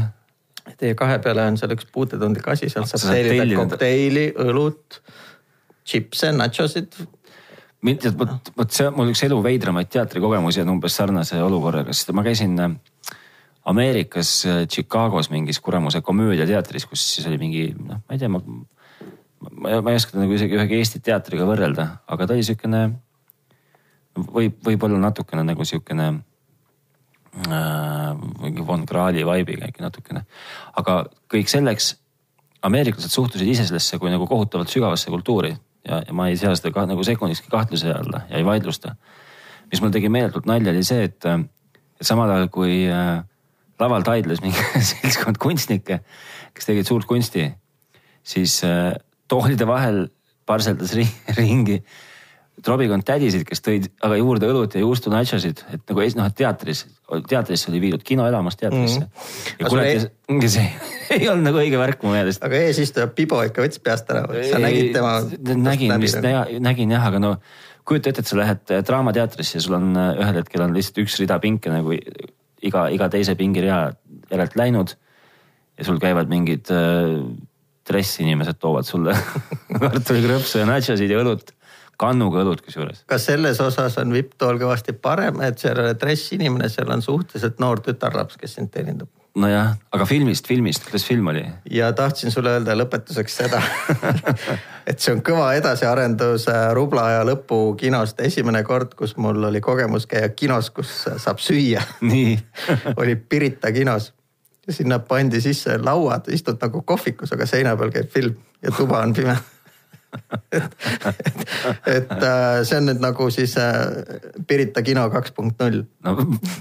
[0.78, 4.98] Teie kahe peale on seal üks puutetundlik asi, sealt saab tellida kokteili, õlut,
[5.86, 6.96] tšipse, nachosid
[7.86, 12.12] mind, vot, vot see on mul üks elu veidramaid teatrikogemusi on umbes sarnase olukorraga, sest
[12.16, 12.56] ma käisin
[13.66, 18.40] Ameerikas äh, Chicagos mingis kuramuse komöödiateatris, kus siis oli mingi noh, ma ei tea, ma,
[18.46, 22.86] ma, ma ei oska nagu isegi ühegi Eesti teatriga võrrelda, aga ta oli siukene
[24.16, 26.08] võib, võib-olla natukene nagu siukene
[27.50, 28.10] äh,
[28.40, 30.24] mingi von Krahli vibe'iga äkki natukene.
[30.76, 30.98] aga
[31.32, 31.94] kõik selleks,
[32.66, 36.72] ameeriklased suhtusid ise sellesse kui nagu kohutavalt sügavasse kultuuri ja, ja ma ei sea seda
[36.74, 38.96] ka nagu sekundikski kahtluse alla ja ei vaidlusta.
[39.70, 43.24] mis mul tegi meeletult nalja, oli see, et, et samal ajal kui äh,
[43.80, 46.00] laval taidles mingi seltskond kunstnikke,
[46.56, 47.48] kes tegid suurt kunsti,
[48.26, 48.92] siis äh,
[49.28, 50.06] toolide vahel
[50.46, 50.94] parseldas
[51.38, 51.80] ringi
[52.64, 56.86] trobikond tädisid, kes tõid aga juurde õlut ja juustunachosid, et nagu noh, teatris,
[57.28, 59.06] teatrisse oli viidud kinoelamus teatrisse mm.
[59.06, 59.60] -hmm.
[59.60, 60.48] ja kurat ei...
[60.48, 62.42] see ei olnud nagu õige värk mu meelest.
[62.44, 64.46] aga eesistuja Pibo ikka võttis peast ära või?
[64.48, 65.20] sa nägid tema?
[65.68, 66.24] nägin vist,
[66.60, 67.36] nägin jah, aga no
[67.86, 71.04] kujuta ette, et sa lähed äh, Draamateatrisse ja sul on äh, ühel hetkel on lihtsalt
[71.04, 71.92] üks rida pinke nagu
[72.68, 73.80] iga, iga teise pingirea
[74.30, 74.96] järelt läinud.
[75.76, 77.20] ja sul käivad mingid äh,
[77.86, 79.14] dressinimesed toovad sulle
[79.82, 81.52] kartulikrõpsu ja nachosid ja õlut,
[82.00, 83.04] kannuga õlut kusjuures.
[83.06, 87.60] kas selles osas on vipptool kõvasti parem, et seal ei ole dressinimene, seal on suhteliselt
[87.62, 89.12] noor tütarlaps, kes sind teenindab?
[89.36, 91.44] Nojah, aga filmist, filmist, kuidas film oli?
[91.70, 93.60] ja tahtsin sulle öelda lõpetuseks seda
[94.90, 98.20] et see on kõva edasiarendus äh, Rubla aja lõpu kinost.
[98.24, 102.36] esimene kord, kus mul oli kogemus käia kinos, kus saab süüa nii
[102.96, 104.12] oli Pirita kinos
[104.66, 109.04] ja sinna pandi sisse lauad, istud nagu kohvikus, aga seina peal käib film ja tuba
[109.04, 109.36] on pime
[110.56, 110.72] et,
[111.86, 115.84] et, äh, see on nüüd nagu siis äh, Pirita kino kaks punkt null.
[116.04, 116.16] no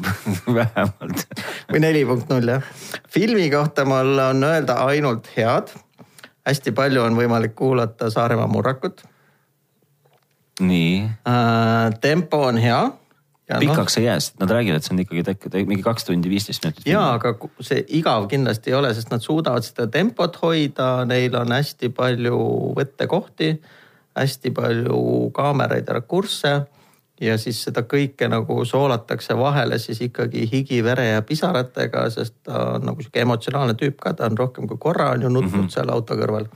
[0.59, 1.25] vähemalt.
[1.71, 2.69] või neli punkt null jah.
[3.11, 5.73] filmi kohta mul on öelda ainult head.
[6.45, 9.05] hästi palju on võimalik kuulata Saaremaa murrakut.
[10.59, 10.93] nii
[11.27, 11.89] äh,.
[12.01, 12.83] tempo on hea
[13.49, 16.07] Ja pikaks no, ei jää, sest nad räägivad, et see on ikkagi tekk, mingi kaks
[16.07, 16.87] tundi viisteist minutit.
[16.89, 21.53] ja, aga see igav kindlasti ei ole, sest nad suudavad seda tempot hoida, neil on
[21.53, 22.39] hästi palju
[22.79, 23.51] võttekohti,
[24.17, 24.97] hästi palju
[25.37, 26.55] kaameraid ja rakursse.
[27.21, 32.71] ja siis seda kõike nagu soolatakse vahele siis ikkagi higi, vere ja pisaratega, sest ta
[32.73, 35.67] on nagu sihuke emotsionaalne tüüp ka, ta on rohkem kui korra on ju nutnud mm
[35.67, 35.73] -hmm.
[35.77, 36.49] seal auto kõrval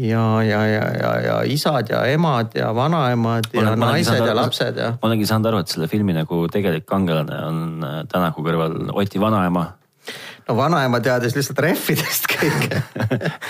[0.00, 4.78] ja, ja, ja, ja, ja isad ja emad ja vanaemad ja olen, naised ja lapsed
[4.80, 4.94] ja.
[4.96, 9.20] ma olengi saanud aru, et selle filmi nagu tegelik kangelane on äh, Tänaku kõrval Oti
[9.20, 9.66] vanaema
[10.48, 12.80] no vanaema teadis lihtsalt rehvidest kõike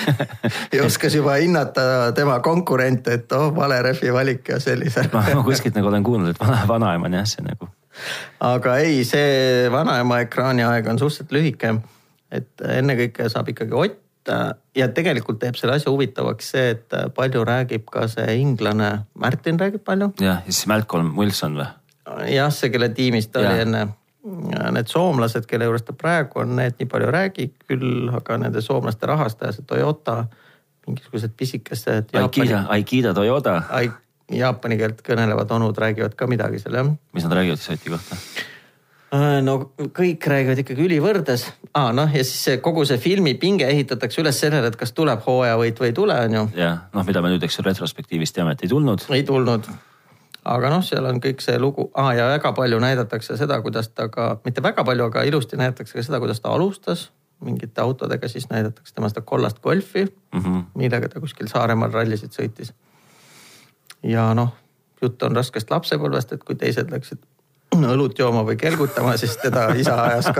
[0.76, 5.46] ja oskas juba hinnata tema konkurente, et oh vale rehvi valik ja sellise ma, ma
[5.46, 7.70] kuskilt nagu olen kuulnud, et vana, vanaema on jah see nagu.
[8.50, 11.74] aga ei, see vanaema ekraani aeg on suhteliselt lühike
[12.30, 13.98] et ennekõike saab ikkagi Ott
[14.76, 19.84] ja tegelikult teeb selle asja huvitavaks see, et palju räägib ka see inglane, Martin räägib
[19.84, 20.12] palju.
[20.20, 21.70] jah, ja siis Malcolm Wilson või?
[22.34, 23.50] jah, see, kelle tiimis ta ja.
[23.50, 23.86] oli enne.
[24.20, 28.60] Need soomlased, kelle juures ta praegu on, need nii palju ei räägi küll, aga nende
[28.60, 30.18] soomlaste rahastaja, see Toyota,
[30.84, 32.12] mingisugused pisikesed.
[32.20, 33.90] Aikida, Aikida Toyota Ai,.
[34.30, 36.90] Jaapani keelt kõnelevad onud räägivad ka midagi seal jah.
[37.16, 38.18] mis nad räägivad siis Oti kohta?
[39.10, 41.88] Äh, no kõik räägivad ikkagi ülivõrdes ah,.
[41.90, 45.80] noh, ja siis see kogu see filmi pinge ehitatakse üles sellele, et kas tuleb hooajavõit
[45.82, 46.42] või ei tule, on ju.
[46.60, 49.02] jah, noh, mida me nüüd, eks ju retrospektiivis teame, et ei tulnud.
[49.10, 49.66] ei tulnud.
[50.54, 54.06] aga noh, seal on kõik see lugu ah, ja väga palju näidatakse seda, kuidas ta
[54.14, 57.08] ka, mitte väga palju, aga ilusti näidatakse ka seda, kuidas ta alustas
[57.42, 60.62] mingite autodega, siis näidatakse tema seda kollast golfi mm, -hmm.
[60.78, 62.70] millega ta kuskil Saaremaal rallisid sõitis.
[64.06, 64.54] ja noh,
[65.02, 67.18] jutt on raskest lapsepõlvest, et kui teised läksid
[67.76, 70.30] õlut jooma või kelgutama, siis teda isa ajas,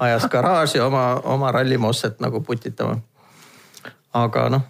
[0.00, 2.98] ajas garaaži oma, oma rallimosset nagu putitama.
[4.14, 4.62] aga noh,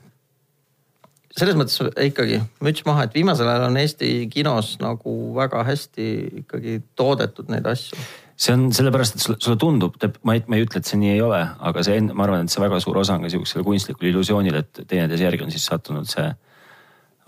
[1.36, 6.10] selles mõttes ikkagi müts maha, et viimasel ajal on Eesti kinos nagu väga hästi
[6.44, 7.98] ikkagi toodetud neid asju
[8.36, 9.94] see on sellepärast, et sulle, tundub,
[10.26, 11.38] ma ei, ma ei ütle, et see nii ei ole,
[11.68, 14.80] aga see, ma arvan, et see väga suur osa on ka sihukesele kunstlikule illusioonile, et
[14.90, 16.26] teineteise järgi on siis sattunud see,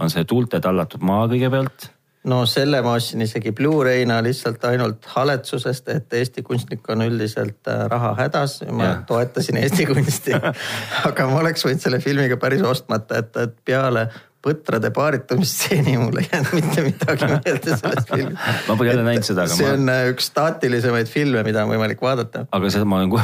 [0.02, 1.92] on see tuulte tallatud maa kõigepealt
[2.26, 7.86] no selle ma ostsin isegi Blu-ray'na lihtsalt ainult haletsusest, et Eesti kunstnik on üldiselt äh,
[7.90, 8.60] raha hädas.
[8.70, 8.94] ma ja.
[9.06, 10.34] toetasin Eesti kunsti
[11.10, 14.08] aga ma oleks võinud selle filmiga päris ostmata jätta, et peale
[14.46, 18.68] põtrade paaritumistseeni mul ei jäänud mitte midagi meelde sellest filmist.
[18.68, 19.78] ma pole jälle näinud seda, aga see ma...
[19.78, 22.46] on äh, üks staatilisemaid filme, mida on võimalik vaadata.
[22.50, 23.16] aga seda ma olen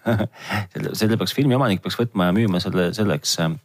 [0.72, 3.56] selle, selle peaks filmi omanik peaks võtma ja müüma selle selleks äh,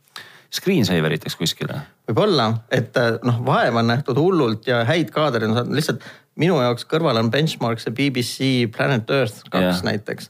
[0.53, 1.79] screensaver iteks kuskile.
[2.09, 6.05] võib-olla, et äh, noh, vaeva on nähtud hullult ja häid kaadreid on saanud, lihtsalt
[6.41, 9.83] minu jaoks kõrval on benchmark see BBC Planet Earth kaks yeah.
[9.89, 10.29] näiteks.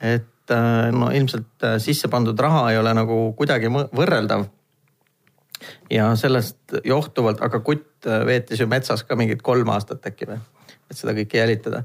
[0.00, 4.46] et äh, no ilmselt äh, sisse pandud raha ei ole nagu kuidagi võrreldav.
[5.90, 10.38] ja sellest johtuvalt, aga kutt veetis ju metsas ka mingid kolm aastat äkki või,
[10.88, 11.84] et seda kõike jälitada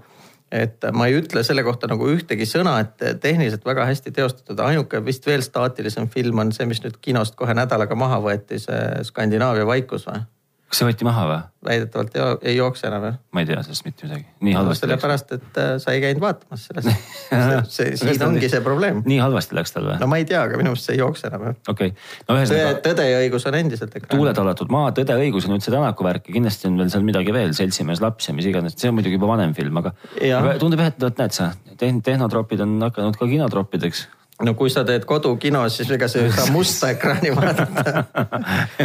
[0.52, 5.02] et ma ei ütle selle kohta nagu ühtegi sõna, et tehniliselt väga hästi teostatud, ainuke
[5.06, 9.66] vist veel staatilisem film on see, mis nüüd kinost kohe nädalaga maha võeti, see Skandinaavia
[9.68, 10.22] vaikus või?
[10.70, 11.42] Kas see võeti maha või?
[11.66, 13.16] väidetavalt ei, ei jookse enam jah?
[13.34, 14.26] ma ei tea sellest mitte midagi.
[14.46, 16.90] nii halvasti no, sellepärast, et äh, sa ei käinud vaatamas sellest
[17.76, 19.02] see, siin ongi see probleem.
[19.06, 19.98] nii halvasti läks tal või?
[20.02, 21.56] no ma ei tea, aga minu meelest see ei jookse enam jah.
[21.74, 22.82] okei okay., no ühesõnaga.
[22.90, 24.18] tõde ja õigus on endiselt ekraanil.
[24.18, 27.08] tuule tallatud maa, Tõde, õigus ja nüüd see Tänaku värk ja kindlasti on veel seal
[27.08, 29.96] midagi veel, Seltsimees laps ja mis iganes, see on muidugi juba vanem film, aga,
[30.40, 31.50] aga tundub jah, et näed sa,
[31.82, 34.06] tehnotropid on hakanud ka kinotroppideks
[34.44, 38.06] no kui sa teed kodukinos, siis ega sa ei saa musta ekraani vaadata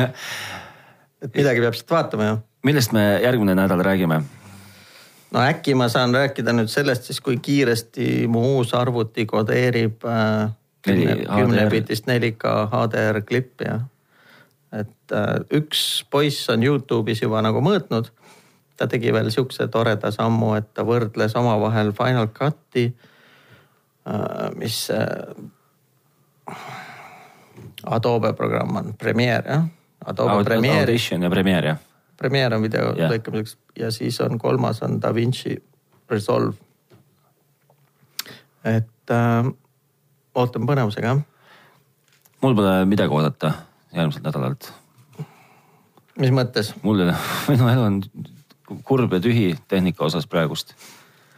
[1.23, 4.23] et midagi peab siit vaatama ju millest me järgmine nädal räägime?
[5.31, 10.05] no äkki ma saan rääkida nüüd sellest siis, kui kiiresti mu uus arvuti kodeerib
[10.83, 13.81] kümnepiltist 4K HDR klippi ja.
[14.73, 18.11] et äh, üks poiss on Youtube'is juba nagu mõõtnud.
[18.77, 22.87] ta tegi veel sihukese toreda sammu, et ta võrdles omavahel Final Cut'i
[24.09, 26.57] äh,, mis äh,
[27.85, 29.69] Adobe programm on, Premiere jah.
[30.05, 30.81] Adobe Aud Premiere.
[30.81, 31.87] Audition ja Premiere jah
[32.21, 33.09] Premiere on video yeah.
[33.13, 35.57] lõikamiseks ja siis on kolmas on DaVinci
[36.11, 36.57] Resolve.
[38.65, 39.53] et äh,
[40.35, 41.17] ootan põnevusega
[42.41, 43.53] mul pole midagi oodata
[43.93, 44.73] järgmiselt nädalalt.
[46.19, 46.75] mis mõttes?
[46.83, 47.03] mul,
[47.51, 48.01] minu elu on
[48.85, 50.75] kurb ja tühi tehnika osas praegust.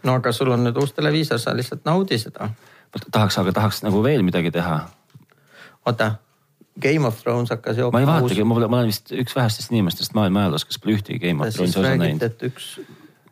[0.02, 2.50] no aga sul on nüüd uus televiisor, sa lihtsalt naudi seda.
[3.10, 4.80] tahaks, aga tahaks nagu veel midagi teha.
[5.86, 6.14] oota
[6.80, 7.98] Game of Thrones hakkas jooksma.
[7.98, 11.44] ma ei vaatagi, ma olen vist üks vähestest inimestest maailma ajaloos, kes pole ühtegi Game
[11.44, 12.22] of Thronesi osa näinud.
[12.24, 12.68] et üks,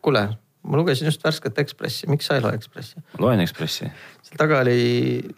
[0.01, 0.27] kuule,
[0.61, 3.01] ma lugesin just värsket Ekspressi, miks sa ei loe Ekspressi?
[3.15, 3.89] ma loen Ekspressi.
[4.27, 4.77] seal taga oli,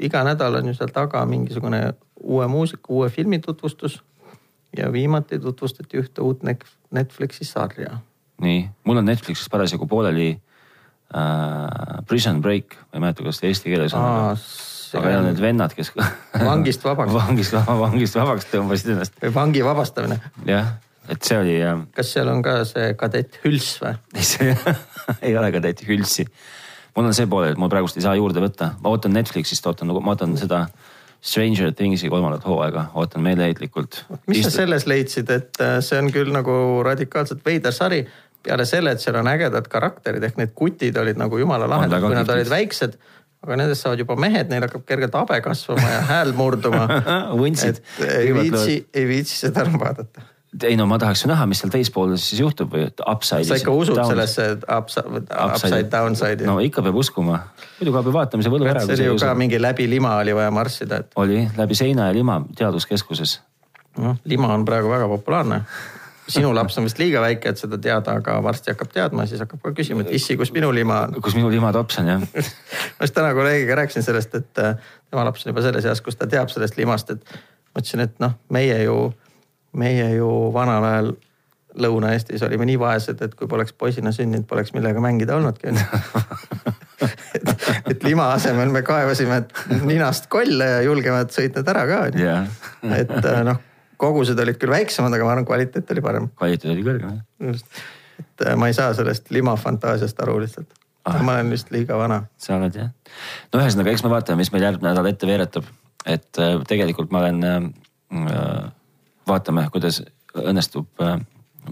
[0.04, 1.86] iga nädal on ju seal taga mingisugune
[2.24, 4.01] uue muusika, uue filmi tutvustus.
[4.78, 6.43] ja viimati tutvustati ühte uut
[6.91, 8.01] Netflixi sarja.
[8.41, 10.34] nii, mul on Netflixis parasjagu pooleli
[11.16, 14.04] äh, Prison Break, ma ei mäleta, kuidas ta eesti keeles on
[15.00, 19.20] aga ja need vennad, kes vangist vabaks vangist, vangist vabaks tõmbasid ennast.
[19.22, 20.20] või vangi vabastamine.
[20.50, 20.74] jah,
[21.10, 21.84] et see oli jah.
[21.96, 23.94] kas seal on ka see kadett Hüls või?
[24.18, 24.58] ei, see
[25.30, 26.28] ei ole kadett Hülsi.
[26.96, 29.91] mul on see pool, et mul praegust ei saa juurde võtta, ma ootan Netflixist, ootan
[29.91, 30.66] nagu, ma ootan seda
[31.24, 34.04] Stranger Thingsi kolmandat hooaega, ootan meeleheitlikult.
[34.28, 38.04] mis sa selles leidsid, et äh, see on küll nagu radikaalselt veider sari
[38.44, 42.16] peale selle, et seal on ägedad karakterid ehk need kutid olid nagu jumala lahedad, kui
[42.18, 42.98] nad olid väiksed
[43.44, 46.86] aga nendest saavad juba mehed, neil hakkab kergelt habe kasvama ja hääl murduma
[47.39, 47.82] vundsid.
[48.08, 50.24] ei viitsi, ei viitsi seda enam vaadata.
[50.64, 53.52] ei no ma tahaks ju näha, mis seal teispool siis juhtub või upside'is.
[53.52, 54.14] sa ikka usud down.
[54.14, 56.48] sellesse upside, upside downside'i?
[56.48, 57.41] no ikka peab uskuma,
[57.80, 58.86] muidu kaob ju vaatamise võlu ära.
[58.88, 61.12] see oli ju ka mingi läbi lima oli vaja marssida et....
[61.20, 63.41] oli läbi seina ja lima teaduskeskuses.
[64.00, 65.66] noh, lima on praegu väga populaarne
[66.28, 69.61] sinu laps on vist liiga väike, et seda teada, aga varsti hakkab teadma, siis hakkab
[69.63, 71.17] ka küsima, et issi, kus minu lima on.
[71.24, 72.24] kus minu limatops on jah.
[72.95, 74.78] ma just täna kolleegiga rääkisin sellest, et äh,
[75.09, 77.36] tema laps on juba selles eas, kus ta teab sellest limast, et
[77.74, 78.97] ma ütlesin, et noh, meie ju
[79.74, 81.13] meie ju vanal ajal
[81.74, 85.71] Lõuna-Eestis olime nii vaesed, et kui poleks poisina sündinud, poleks millega mängida olnudki
[87.34, 87.49] et,
[87.89, 89.39] et lima asemel me kaevasime
[89.82, 92.36] ninast kolle ja julgemad sõitnud ära ka onju
[92.99, 93.57] et äh, noh,
[94.04, 96.30] kogused olid küll väiksemad, aga ma arvan, kvaliteet oli parem.
[96.39, 97.51] kvaliteet oli kõrgem jah.
[97.51, 97.84] just,
[98.20, 101.22] et äh, ma ei saa sellest lima fantaasiast aru lihtsalt ah..
[101.24, 102.24] ma olen vist liiga vana.
[102.38, 102.91] sa oled jah.
[103.54, 105.68] no ühesõnaga, eks me vaatame, mis meil järgmine nädal ette veeretab.
[106.06, 108.72] et äh, tegelikult ma olen äh,
[109.28, 110.01] vaatame, kuidas
[110.34, 110.89] õnnestub.
[111.04, 111.20] Äh,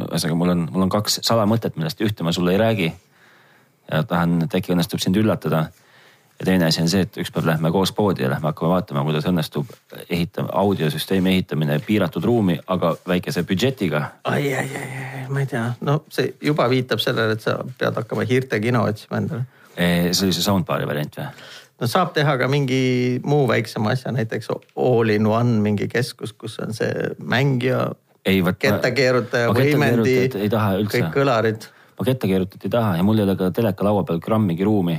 [0.08, 2.92] ühesõnaga, mul on, mul on kaks salamõtet, millest ühte ma sulle ei räägi.
[3.92, 5.66] ja tahan, et äkki õnnestub sind üllatada.
[6.42, 9.28] Ja teine asi on see, et ükspäev lähme koos poodi ja lähme hakkame vaatama, kuidas
[9.30, 9.70] õnnestub
[10.10, 14.02] ehitama, audiosüsteemi ehitamine piiratud ruumi, aga väikese budžetiga.
[14.24, 17.98] ai, ai, ai, ai, ma ei tea, no see juba viitab sellele, et sa pead
[18.02, 19.46] hakkama hiirte kino otsima endale.
[19.78, 21.30] see oli see soundbar'i variant või?
[21.82, 22.82] no saab teha ka mingi
[23.26, 27.92] muu väiksema asja, näiteks all in one mingi keskus, kus on see mängija.
[28.26, 30.18] kettakeerutaja, võimendi,
[30.90, 31.70] kõik kõlarid.
[32.00, 34.98] ma kettakeerutajat ei taha ja mul ei ole ka teleka laua peal grammigi ruumi.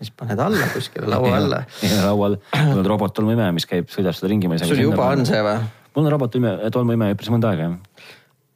[0.00, 1.62] Siis paned alla kuskile laua alla
[2.04, 4.50] laual, mul on robot-tolmuimeja, mis käib, sõidab seda ringi.
[4.64, 5.60] sul juba on see või?
[5.94, 8.04] mul on robot-tolmuimeja üpris mõnda aega jah.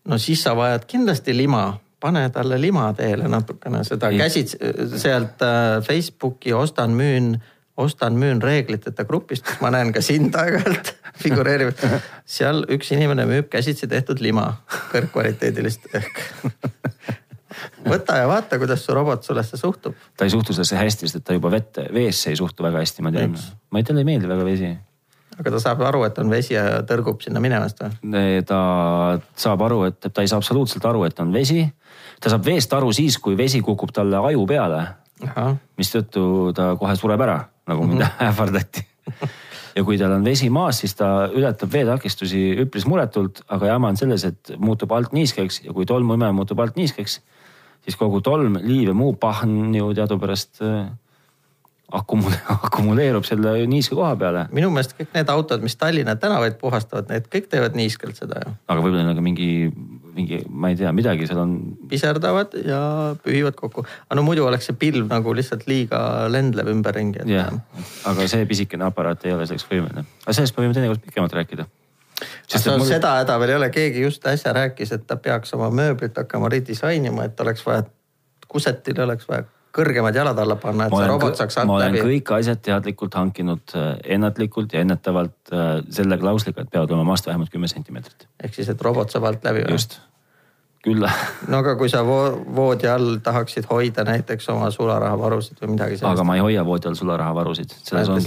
[0.08, 1.66] no siis sa vajad kindlasti lima
[2.04, 4.54] pane talle lima teele natukene seda käsid
[5.00, 7.34] sealt äh, Facebooki ostan-müün,
[7.80, 10.92] ostan-müün reegliteta grupist, kus ma näen ka sind aeg-ajalt
[11.22, 11.72] figureerib.
[12.28, 14.50] seal üks inimene müüb käsitsi tehtud lima,
[14.92, 16.24] kõrgkvaliteedilist ehk
[17.86, 19.94] võta ja vaata, kuidas su robot sellesse suhtub.
[20.16, 23.04] ta ei suhtu sellesse hästi, sest et ta juba vette, veesse ei suhtu väga hästi,
[23.06, 23.36] ma tean.
[23.70, 24.72] ma ei, talle ei meeldi väga vesi
[25.38, 28.42] aga ta saab aru, et on vesi ja tõrgub sinna minemast või?
[28.46, 28.58] ta
[29.40, 31.64] saab aru, et ta ei saa absoluutselt aru, et on vesi.
[32.20, 34.84] ta saab veest aru siis, kui vesi kukub talle aju peale.
[35.78, 38.28] mistõttu ta kohe sureb ära, nagu mind mm -hmm.
[38.28, 38.86] ähvardati
[39.74, 43.96] ja kui tal on vesi maas, siis ta ületab veetakistusi üpris muretult, aga jama on
[43.96, 47.20] selles, et muutub alt niiskeks ja kui tolmuimeja muutub alt niiskeks,
[47.84, 50.62] siis kogu tolm, liiv ja muu pahn ju teadupärast
[51.92, 54.46] akumule-, akumuleerub selle niiske koha peale.
[54.54, 58.54] minu meelest kõik need autod, mis Tallinna tänavaid puhastavad, need kõik teevad niiskelt seda ju.
[58.68, 59.50] aga võib-olla neil on ka mingi,
[60.16, 61.54] mingi, ma ei tea, midagi seal on.
[61.90, 62.80] piserdavad ja
[63.24, 63.86] pühivad kokku.
[64.08, 66.00] aga no muidu oleks see pilv nagu lihtsalt liiga
[66.32, 67.32] lendlev ümberringi et....
[67.36, 67.52] jah,
[68.10, 70.06] aga see pisikene aparaat ei ole selleks võimeline.
[70.24, 71.68] aga sellest me võime teinekord pikemalt rääkida.
[72.46, 72.86] Sest mul...
[72.86, 76.48] seda häda veel ei ole, keegi just äsja rääkis, et ta peaks oma mööblit hakkama
[76.52, 77.82] redisainima, et oleks vaja,
[78.48, 79.44] kusetile oleks vaja
[79.74, 81.72] kõrgemad jalad alla panna, et see robot saaks alt läbi.
[81.72, 86.92] ma olen kõik asjad teadlikult hankinud äh, ennatlikult ja ennetavalt äh, selle klausliga, et peavad
[86.94, 88.28] olema maast vähemalt kümme sentimeetrit.
[88.42, 89.74] ehk siis, et robot saab alt läbi või?
[89.74, 89.98] just,
[90.84, 92.18] küll no aga kui sa vo
[92.56, 96.10] voodi all tahaksid hoida näiteks oma sularahavarusid või midagi sellist.
[96.12, 97.76] aga ma ei hoia voodi all sularahavarusid.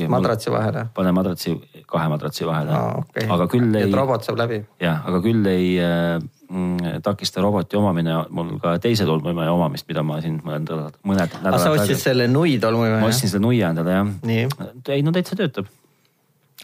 [0.09, 0.87] madratsi vahele?
[0.93, 2.97] pane madratsi, kahe madratsi vahele ah,.
[3.03, 3.29] Okay.
[3.29, 3.89] aga küll ei.
[3.89, 4.63] et robot saab läbi?
[4.81, 9.99] jah, aga küll ei äh, Mm, takista roboti omamine mul ka teise tolmuimeja omamist, mida
[9.99, 10.69] ma siin mõned
[11.03, 11.59] mõned nädalad.
[11.59, 13.01] sa ostsid selle nui tolmuimeja?
[13.01, 14.13] ma ostsin selle nui endale jah.
[14.95, 15.67] ei no täitsa töötab.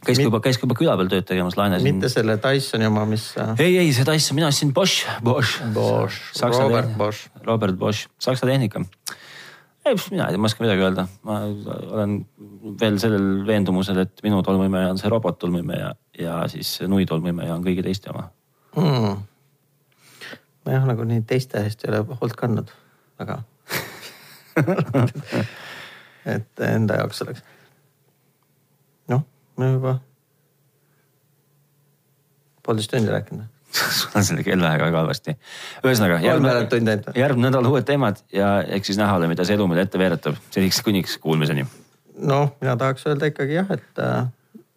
[0.06, 0.28] Käis Mit...
[0.28, 1.88] juba, käis juba küla peal tööd tegemas, laenasin.
[1.88, 3.30] mitte selle Dysoni oma, mis.
[3.58, 5.64] Ei, ei see Dyson, mina ostsin Bosch, Bosch.
[5.76, 7.32] Bosch, Robert Bosch.
[7.48, 8.84] Robert Bosch, saksa tehnika.
[9.86, 11.42] ei, mina ei oska midagi öelda, ma
[11.98, 12.22] olen
[12.80, 17.66] veel sellel veendumusel, et minu tolmuimeja on see robot tolmuimeja ja siis nui tolmuimeja on
[17.66, 18.30] kõigi teiste oma
[18.78, 19.22] hmm
[20.64, 22.72] ma jah, nagu nii teiste eest ei ole hoolt kandnud
[23.20, 23.42] väga
[26.36, 27.44] et enda jaoks oleks.
[29.58, 29.98] Me juba
[32.64, 33.50] poolteist tundi rääkinud
[33.98, 35.36] sul on selle kellaaega väga halvasti.
[35.86, 39.88] ühesõnaga järgmine, järgmine nädal uued teemad ja eks siis näha ole, mida see elu meile
[39.88, 40.38] ette veeretab.
[40.54, 41.66] seniks kuniks kuulmiseni.
[42.18, 44.28] noh, mina tahaks öelda ikkagi jah, et äh,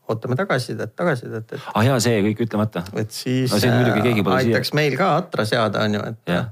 [0.08, 1.66] ootame tagasisidet, tagasisidet, et.
[1.74, 2.84] ah jaa, see kõik ütlemata.
[2.96, 4.80] et siis no, äh, aitaks siia.
[4.80, 6.44] meil ka atra seada, on ju, et ja.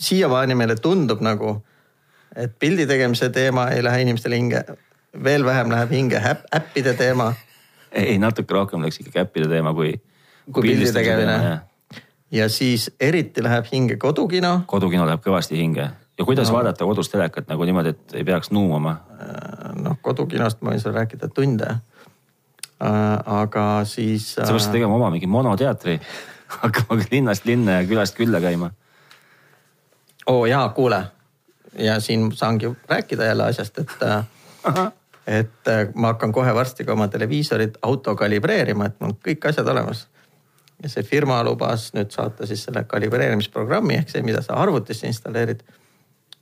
[0.00, 1.58] siiamaani meile tundub nagu,
[2.36, 4.64] et pildi tegemise teema ei lähe inimestele hinge.
[5.24, 6.20] veel vähem läheb hinge
[6.54, 7.32] äppide teema.
[7.92, 9.94] Ei, natuke rohkem läks ikkagi äppide teema kui.
[10.52, 11.60] kui pildi tegemine.
[12.30, 14.60] ja siis eriti läheb hinge kodukino.
[14.66, 16.58] kodukino läheb kõvasti hinge ja kuidas no.
[16.58, 18.96] vaadata kodus telekat nagu niimoodi, et ei peaks nuumama?
[19.20, 21.78] Äh, noh, kodukinost ma võin sulle rääkida tunde
[22.84, 24.34] Äh, aga siis.
[24.34, 25.98] sa peaksid tegema oma mingi monoteatri
[26.62, 28.70] hakkama linnast linna ja külast külla käima.
[30.26, 31.02] oo jaa, kuule
[31.78, 33.92] ja siin saangi rääkida jälle asjast, et
[35.30, 39.68] et äh, ma hakkan kohe varsti ka oma televiisorit auto kalibreerima, et mul kõik asjad
[39.68, 40.08] olemas.
[40.82, 45.62] ja see firma lubas nüüd saata siis selle kalibreerimisprogrammi ehk see, mida sa arvutisse installeerid.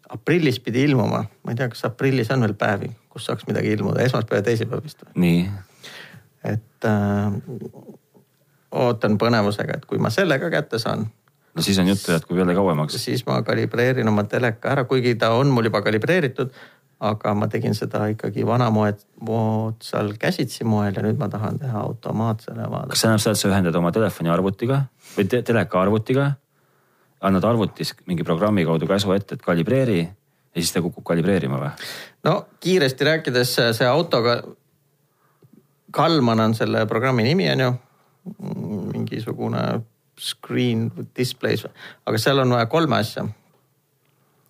[0.09, 4.03] aprillis pidi ilmuma, ma ei tea, kas aprillis on veel päevi, kus saaks midagi ilmuda,
[4.03, 5.13] esmaspäev ja teisipäev vist või?
[5.27, 5.45] nii.
[6.55, 7.33] et äh,
[8.73, 11.11] ootan põnevusega, et kui ma selle ka kätte saan
[11.59, 13.05] no siis on juttu jätkub jälle kauemaks.
[13.05, 16.51] siis ma kalibreerin oma teleka ära, kuigi ta on mul juba kalibreeritud.
[17.01, 22.91] Aga ma tegin seda ikkagi vanamoodsal käsitsi moel ja nüüd ma tahan teha automaatsele vaadata.
[22.91, 24.83] kas see tähendab seda, et sa ühendad oma telefoni arvutiga
[25.17, 26.33] või te teleka arvutiga?
[27.21, 31.71] annad arvutis mingi programmi kaudu käsu ette, et kalibreeri ja siis ta kukub kalibreerima või?
[32.27, 34.41] no kiiresti rääkides see autoga,
[35.91, 37.71] Kalman on selle programmi nimi on ju,
[38.93, 39.63] mingisugune
[40.21, 41.65] screen displays,
[42.07, 43.25] aga seal on vaja kolme asja.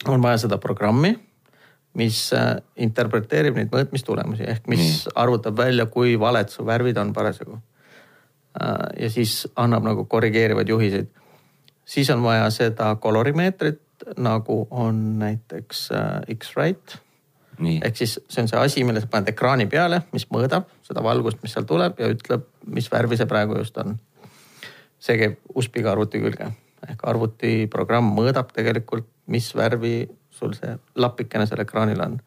[0.09, 1.13] on vaja seda programmi,
[1.99, 5.17] mis äh, interpreteerib neid mõõtmistulemusi ehk mis Nii.
[5.19, 7.59] arvutab välja, kui valed su värvid on parasjagu.
[8.59, 11.11] Äh, ja siis annab nagu korrigeerivaid juhiseid.
[11.85, 13.83] siis on vaja seda kolorimeetrit
[14.17, 16.99] nagu on näiteks äh, X-Rite.
[17.83, 21.43] ehk siis see on see asi, mille sa paned ekraani peale, mis mõõdab seda valgust,
[21.43, 23.99] mis seal tuleb ja ütleb, mis värvi see praegu just on
[25.03, 26.53] see käib USB-ga arvuti külge
[26.87, 30.07] ehk arvutiprogramm mõõdab tegelikult, mis värvi
[30.39, 32.19] sul see lapikene seal ekraanil on.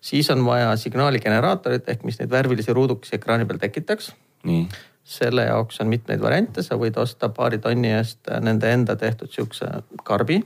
[0.00, 4.12] siis on vaja signaaligeneraatorit ehk mis neid värvilisi ruudukesi ekraani peal tekitaks.
[5.04, 9.68] selle jaoks on mitmeid variante, sa võid osta paari tonni eest nende enda tehtud siukse
[10.04, 10.40] karbi.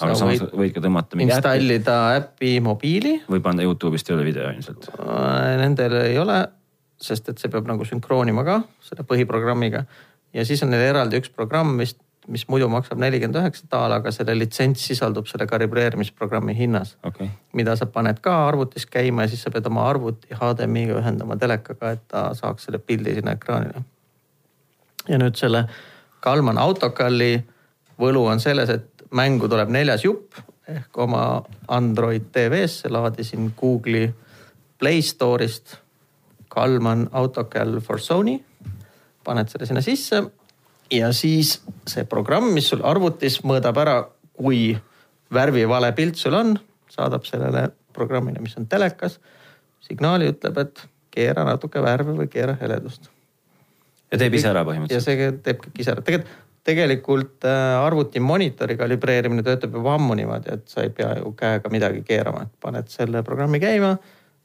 [0.00, 3.18] aga samas võid, võid ka tõmmata mingi installida äppi mobiili.
[3.28, 4.88] või panna Youtube'ist ei ole video ilmselt?
[4.98, 6.44] Äh, nendel ei ole,
[7.00, 9.84] sest et see peab nagu sünkroonima ka selle põhiprogrammiga
[10.34, 11.94] ja siis on neil eraldi üks programm, mis,
[12.28, 16.96] mis muidu maksab nelikümmend üheksa daala, aga selle litsents sisaldub selle kalibreerimisprogrammi hinnas.
[17.04, 17.28] Okay..
[17.52, 21.90] mida sa paned ka arvutis käima ja siis sa pead oma arvuti HDMI-ga ühendama telekaga,
[21.96, 23.82] et ta saaks selle pildi sinna ekraanile.
[25.08, 25.66] ja nüüd selle
[26.22, 27.42] Kalman autokalli
[27.98, 34.12] võlu on selles, et mängu tuleb neljas jupp ehk oma Android TV-sse laadisin Google'i
[34.78, 35.76] Play Store'ist
[36.48, 38.38] Kalman AutoCal for Sony.
[39.24, 40.22] Paned selle sinna sisse
[40.92, 41.56] ja siis
[41.88, 43.96] see programm, mis sul arvutis mõõdab ära,
[44.36, 44.72] kui
[45.32, 46.54] värvivale pilt sul on,
[46.92, 49.18] saadab sellele programmile, mis on telekas,
[49.84, 53.10] signaali ütleb, et keera natuke värve või keera heledust.
[54.12, 55.18] ja teeb ise ära põhimõtteliselt?
[55.20, 60.14] ja see teeb kõik ise ära, tegelikult tegelikult äh, arvuti monitori kalibreerimine töötab juba ammu
[60.14, 63.96] niimoodi, et sa ei pea ju käega midagi keerama, et paned selle programmi käima,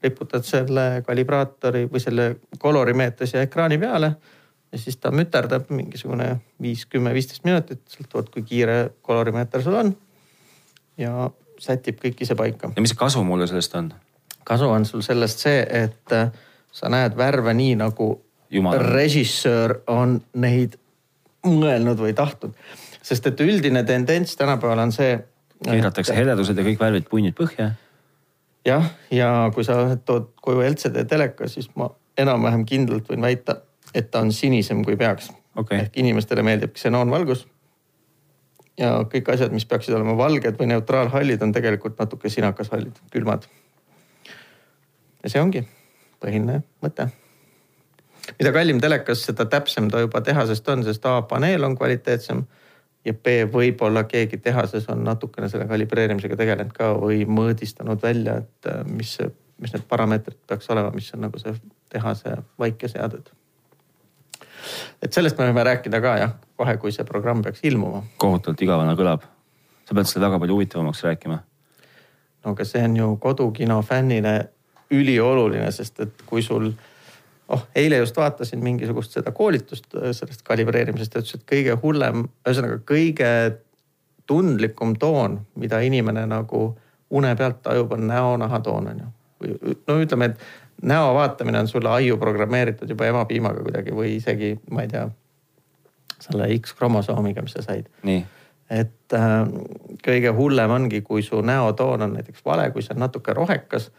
[0.02, 2.26] riputad selle kalibraatori või selle
[2.58, 4.10] kolorimeetri siia ekraani peale
[4.72, 9.94] ja siis ta müterdab mingisugune viis, kümme, viisteist minutit, sõltuvalt kui kiire kolorimeeter sul on.
[10.98, 12.72] ja sätib kõik ise paika.
[12.76, 13.92] ja mis kasu mulle sellest on?
[14.44, 16.32] kasu on sul sellest see, et äh,
[16.72, 18.10] sa näed värve nii nagu
[18.50, 18.78] Jumal.
[18.92, 20.78] režissöör on neid
[21.46, 22.54] mõelnud või tahtnud.
[23.02, 25.18] sest et üldine tendents tänapäeval on see.
[25.64, 27.70] keeratakse heledused ja kõik värvid punnid põhja.
[28.64, 33.62] jah, ja kui sa tood koju LCD teleka, siis ma enam-vähem kindlalt võin väita
[33.94, 35.78] et ta on sinisem kui peaks okay..
[35.84, 37.46] ehk inimestele meeldib ksenoonvalgus.
[38.78, 43.48] ja kõik asjad, mis peaksid olema valged või neutraalhallid, on tegelikult natuke sinakashallid, külmad.
[45.22, 45.64] ja see ongi
[46.22, 47.08] põhiline mõte.
[48.38, 52.44] mida kallim telekas, seda täpsem ta juba tehasest on, sest A paneel on kvaliteetsem
[53.04, 58.70] ja B võib-olla keegi tehases on natukene selle kalibreerimisega tegelenud ka või mõõdistanud välja, et
[58.90, 59.16] mis,
[59.58, 61.54] mis need parameetrid peaks olema, mis on nagu see
[61.88, 63.37] tehase vaikeseaded
[65.02, 68.02] et sellest me võime rääkida ka jah, kohe, kui see programm peaks ilmuma.
[68.16, 69.26] kohutavalt igavana kõlab.
[69.88, 71.38] sa pead seda väga palju huvitavamaks rääkima.
[72.44, 74.36] no aga see on ju kodukino fännile
[74.90, 76.70] ülioluline, sest et kui sul,
[77.48, 82.28] oh eile just vaatasin mingisugust seda koolitust äh, sellest kalibreerimisest, ta ütles, et kõige hullem,
[82.46, 83.32] ühesõnaga kõige
[84.28, 86.70] tundlikum toon, mida inimene nagu
[87.10, 89.12] une pealt tajub, on näonahatoon on ju.
[89.88, 90.40] no ütleme, et
[90.82, 95.08] näo vaatamine on sulle aiu programmeeritud juba emapiimaga kuidagi või isegi, ma ei tea,
[96.20, 97.88] selle X-kromosoomiga, mis sa said.
[98.70, 99.38] et äh,
[100.04, 103.90] kõige hullem ongi, kui su näotoon on näiteks vale, kui see on natuke rohekas.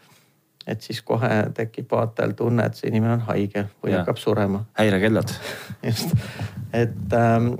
[0.66, 4.00] et siis kohe tekib vaatajal tunne, et see inimene on haige või ja.
[4.00, 4.64] hakkab surema.
[4.78, 5.32] häirekellad
[5.88, 6.14] just,
[6.72, 7.54] et ähm,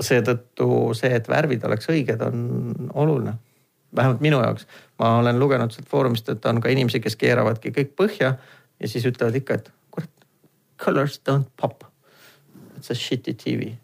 [0.00, 3.38] seetõttu see, et värvid oleks õiged, on oluline
[3.96, 4.66] vähemalt minu jaoks.
[4.98, 8.34] Ma olen lugenud sealt foorumist, et on ka inimesi, kes keeravadki kõik põhja
[8.80, 10.10] ja siis ütlevad ikka, et kurat,
[10.84, 11.84] colors don't pop.
[12.76, 13.74] It's a shitty tv.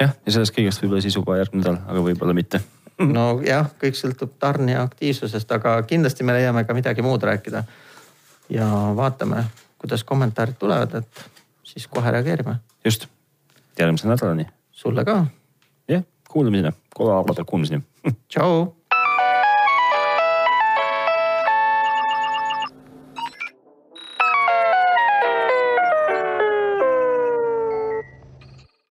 [0.00, 2.62] jah, ja sellest kõigest võib-olla siis juba järgmine nädal, aga võib-olla mitte
[3.00, 7.64] nojah, kõik sõltub tarnija aktiivsusest, aga kindlasti me leiame ka midagi muud rääkida.
[8.50, 9.44] ja vaatame,
[9.78, 11.30] kuidas kommentaarid tulevad, et
[11.64, 12.56] siis kohe reageerime.
[12.84, 13.06] just,
[13.78, 14.46] järgmise nädalani.
[14.70, 15.24] sulle ka.
[15.88, 17.82] jah, kuulamiseni, kuulamiseni.
[18.28, 18.79] tšau